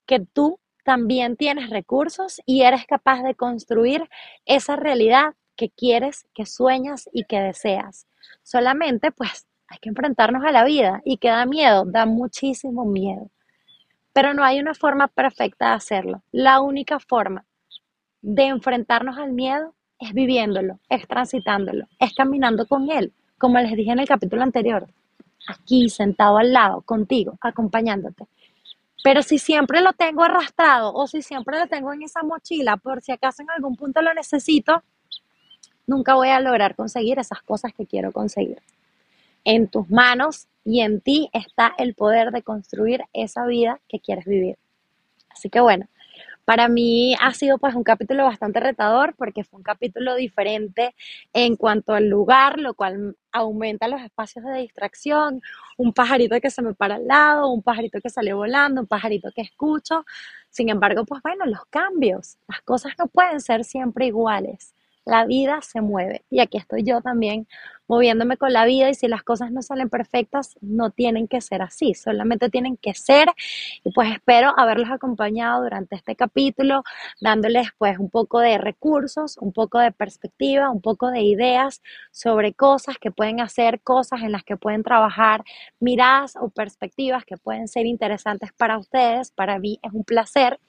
que 0.06 0.22
tú 0.22 0.62
también 0.86 1.36
tienes 1.36 1.70
recursos 1.70 2.40
y 2.46 2.62
eres 2.62 2.86
capaz 2.86 3.24
de 3.24 3.36
construir 3.36 4.08
esa 4.46 4.78
realidad 4.78 5.34
que 5.58 5.70
quieres, 5.70 6.24
que 6.34 6.46
sueñas 6.46 7.10
y 7.12 7.26
que 7.26 7.42
deseas. 7.42 8.08
Solamente 8.42 9.12
pues 9.12 9.48
hay 9.68 9.80
que 9.80 9.90
enfrentarnos 9.90 10.46
a 10.46 10.54
la 10.54 10.64
vida 10.64 11.02
y 11.04 11.18
que 11.18 11.28
da 11.28 11.46
miedo, 11.46 11.84
da 11.86 12.06
muchísimo 12.06 12.86
miedo. 12.86 13.30
Pero 14.14 14.34
no 14.34 14.46
hay 14.46 14.62
una 14.62 14.74
forma 14.74 15.10
perfecta 15.10 15.72
de 15.72 15.76
hacerlo. 15.76 16.24
La 16.32 16.62
única 16.62 17.02
forma 17.02 17.44
de 18.22 18.46
enfrentarnos 18.46 19.18
al 19.18 19.34
miedo 19.34 19.76
es 20.00 20.14
viviéndolo, 20.14 20.80
es 20.88 21.06
transitándolo, 21.06 21.90
es 22.00 22.14
caminando 22.14 22.66
con 22.66 22.90
él, 22.90 23.14
como 23.38 23.60
les 23.60 23.76
dije 23.76 23.92
en 23.92 24.00
el 24.00 24.08
capítulo 24.08 24.42
anterior, 24.42 24.88
aquí 25.48 25.90
sentado 25.90 26.38
al 26.38 26.54
lado, 26.54 26.82
contigo, 26.82 27.38
acompañándote. 27.42 28.28
Pero 29.04 29.24
si 29.24 29.40
siempre 29.40 29.82
lo 29.82 29.94
tengo 29.94 30.24
arrastrado 30.24 30.94
o 30.94 31.08
si 31.08 31.22
siempre 31.22 31.60
lo 31.60 31.68
tengo 31.68 31.92
en 31.92 32.04
esa 32.04 32.22
mochila, 32.22 32.78
por 32.78 33.02
si 33.02 33.12
acaso 33.12 33.42
en 33.42 33.50
algún 33.50 33.76
punto 33.76 34.02
lo 34.02 34.14
necesito, 34.14 34.84
nunca 35.88 36.14
voy 36.14 36.30
a 36.30 36.40
lograr 36.40 36.76
conseguir 36.76 37.18
esas 37.18 37.42
cosas 37.42 37.74
que 37.74 37.88
quiero 37.88 38.12
conseguir. 38.12 38.62
En 39.44 39.68
tus 39.68 39.90
manos 39.90 40.48
y 40.64 40.82
en 40.82 41.02
ti 41.02 41.30
está 41.34 41.74
el 41.78 41.96
poder 41.96 42.32
de 42.32 42.44
construir 42.44 43.04
esa 43.14 43.46
vida 43.48 43.80
que 43.90 44.00
quieres 44.00 44.26
vivir. 44.26 44.58
Así 45.30 45.50
que 45.50 45.60
bueno, 45.60 45.88
para 46.52 46.68
mí 46.68 47.16
ha 47.22 47.34
sido 47.34 47.60
pues 47.60 47.76
un 47.76 47.84
capítulo 47.86 48.26
bastante 48.26 48.60
retador 48.60 49.16
porque 49.16 49.46
fue 49.46 49.60
un 49.60 49.64
capítulo 49.64 50.16
diferente 50.16 50.94
en 51.32 51.56
cuanto 51.56 51.94
al 51.94 52.10
lugar, 52.10 52.60
lo 52.60 52.74
cual 52.74 53.16
aumenta 53.32 53.88
los 53.88 54.02
espacios 54.02 54.44
de 54.44 54.58
distracción, 54.58 55.42
un 55.78 55.94
pajarito 55.94 56.42
que 56.42 56.52
se 56.52 56.62
me 56.62 56.74
para 56.74 56.96
al 56.96 57.08
lado, 57.08 57.48
un 57.48 57.62
pajarito 57.64 58.02
que 58.02 58.10
sale 58.10 58.34
volando, 58.34 58.82
un 58.82 58.88
pajarito 58.88 59.30
que 59.34 59.44
escucho. 59.44 60.04
Sin 60.50 60.68
embargo, 60.68 61.06
pues 61.06 61.22
bueno, 61.24 61.46
los 61.46 61.64
cambios, 61.70 62.38
las 62.50 62.62
cosas 62.64 62.96
no 63.00 63.08
pueden 63.08 63.40
ser 63.40 63.64
siempre 63.64 64.08
iguales. 64.08 64.74
La 65.06 65.26
vida 65.26 65.62
se 65.62 65.82
mueve 65.82 66.24
y 66.30 66.42
aquí 66.42 66.58
estoy 66.58 66.84
yo 66.84 67.02
también 67.02 67.48
moviéndome 67.88 68.38
con 68.38 68.54
la 68.54 68.66
vida 68.66 68.90
y 68.90 68.94
si 68.94 69.08
las 69.10 69.24
cosas 69.24 69.52
no 69.52 69.62
salen 69.62 69.90
perfectas, 69.90 70.56
no 70.62 70.92
tienen 70.92 71.28
que 71.28 71.42
ser 71.42 71.62
así, 71.62 71.94
solamente 71.94 72.50
tienen 72.50 72.78
que 72.78 72.94
ser 72.94 73.28
y 73.84 73.92
pues 73.92 74.12
espero 74.12 74.54
haberlos 74.58 74.90
acompañado 74.92 75.64
durante 75.64 75.96
este 75.96 76.16
capítulo, 76.16 76.84
dándoles 77.20 77.68
pues 77.78 78.00
un 78.00 78.10
poco 78.10 78.40
de 78.40 78.58
recursos, 78.58 79.38
un 79.38 79.52
poco 79.52 79.80
de 79.80 79.92
perspectiva, 79.92 80.70
un 80.70 80.82
poco 80.82 81.12
de 81.12 81.22
ideas 81.22 81.82
sobre 82.12 82.54
cosas 82.54 82.98
que 82.98 83.12
pueden 83.12 83.42
hacer, 83.42 83.82
cosas 83.82 84.22
en 84.22 84.32
las 84.32 84.44
que 84.44 84.56
pueden 84.56 84.84
trabajar, 84.84 85.44
miradas 85.80 86.38
o 86.40 86.50
perspectivas 86.50 87.26
que 87.26 87.38
pueden 87.38 87.68
ser 87.68 87.88
interesantes 87.88 88.54
para 88.54 88.78
ustedes. 88.78 89.32
Para 89.32 89.60
mí 89.60 89.80
es 89.82 89.92
un 89.92 90.04
placer 90.06 90.60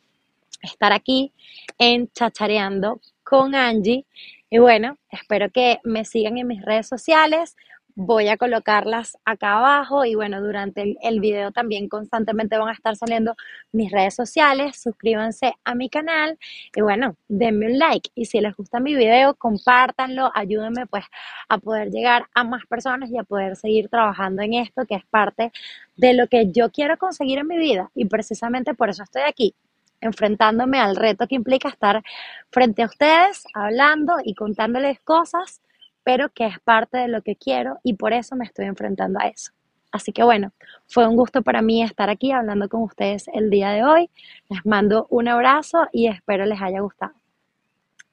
estar 0.63 0.93
aquí 0.93 1.33
en 1.79 2.11
Chachareando 2.13 3.01
con 3.33 3.55
Angie. 3.55 4.05
Y 4.51 4.59
bueno, 4.59 4.99
espero 5.11 5.49
que 5.51 5.79
me 5.85 6.05
sigan 6.05 6.37
en 6.37 6.47
mis 6.47 6.63
redes 6.63 6.87
sociales. 6.87 7.57
Voy 7.95 8.29
a 8.29 8.37
colocarlas 8.37 9.17
acá 9.25 9.57
abajo 9.57 10.05
y 10.05 10.15
bueno, 10.15 10.43
durante 10.43 10.99
el, 11.03 11.21
video 11.21 11.51
también 11.51 11.89
constantemente 11.89 12.59
van 12.59 12.69
a 12.69 12.73
estar 12.73 12.95
saliendo 12.95 13.35
mis 13.73 13.91
redes 13.91 14.15
sociales. 14.15 14.77
Suscríbanse 14.83 15.55
a 15.65 15.75
mi 15.75 15.89
canal 15.89 16.39
y 16.77 16.83
bueno, 16.83 17.17
denme 17.29 17.73
un 17.73 17.79
like. 17.79 18.11
Y 18.15 18.27
si 18.27 18.39
les 18.39 18.55
gusta 18.55 18.81
mi 18.81 18.95
video, 18.95 19.35
compártanlo, 19.35 20.31
ayúdenme 20.35 20.87
pues 20.87 21.07
a 21.49 21.57
poder 21.57 21.91
llegar 21.91 22.27
a 22.35 22.45
más 22.45 22.67
personas 22.67 23.11
y 23.11 23.17
a 23.17 23.25
poder 23.25 23.57
seguir 23.57 23.89
trabajando 23.89 24.43
en 24.43 24.53
esto 24.53 24.85
que 24.85 24.97
es 24.97 25.07
parte 25.07 25.53
de 25.97 26.13
lo 26.13 26.27
que 26.27 26.53
yo 26.53 26.71
quiero 26.71 26.99
conseguir 26.99 27.39
en 27.39 27.47
mi 27.47 27.57
vida. 27.57 27.91
Y 27.95 28.05
precisamente 28.05 28.75
por 28.75 28.91
eso 28.91 29.03
estoy 29.03 29.23
aquí, 29.23 29.55
enfrentándome 30.03 30.79
al 30.79 30.97
reto 30.97 31.27
que 31.27 31.37
implica 31.37 31.69
estar 31.69 32.03
frente 32.51 32.83
a 32.83 32.87
ustedes, 32.87 33.45
hablando 33.55 34.17
y 34.23 34.35
contándoles 34.35 35.01
cosas, 35.01 35.63
pero 36.05 36.29
que 36.29 36.47
es 36.47 36.61
parte 36.61 36.99
de 36.99 37.09
lo 37.09 37.23
que 37.23 37.37
quiero 37.37 37.79
y 37.83 37.95
por 37.95 38.13
eso 38.13 38.37
me 38.37 38.45
estoy 38.45 38.67
enfrentando 38.67 39.19
a 39.21 39.29
eso. 39.29 39.53
Así 39.93 40.13
que 40.13 40.23
bueno, 40.23 40.53
fue 40.89 41.07
un 41.07 41.17
gusto 41.17 41.43
para 41.43 41.63
mí 41.63 41.83
estar 41.83 42.11
aquí 42.11 42.33
hablando 42.33 42.69
con 42.69 42.83
ustedes 42.83 43.29
el 43.33 43.51
día 43.51 43.71
de 43.71 43.85
hoy. 43.85 44.11
Les 44.49 44.65
mando 44.65 45.07
un 45.11 45.29
abrazo 45.29 45.87
y 45.93 46.09
espero 46.09 46.47
les 46.47 46.61
haya 46.61 46.81
gustado. 46.81 47.13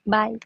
Bye. 0.05 0.39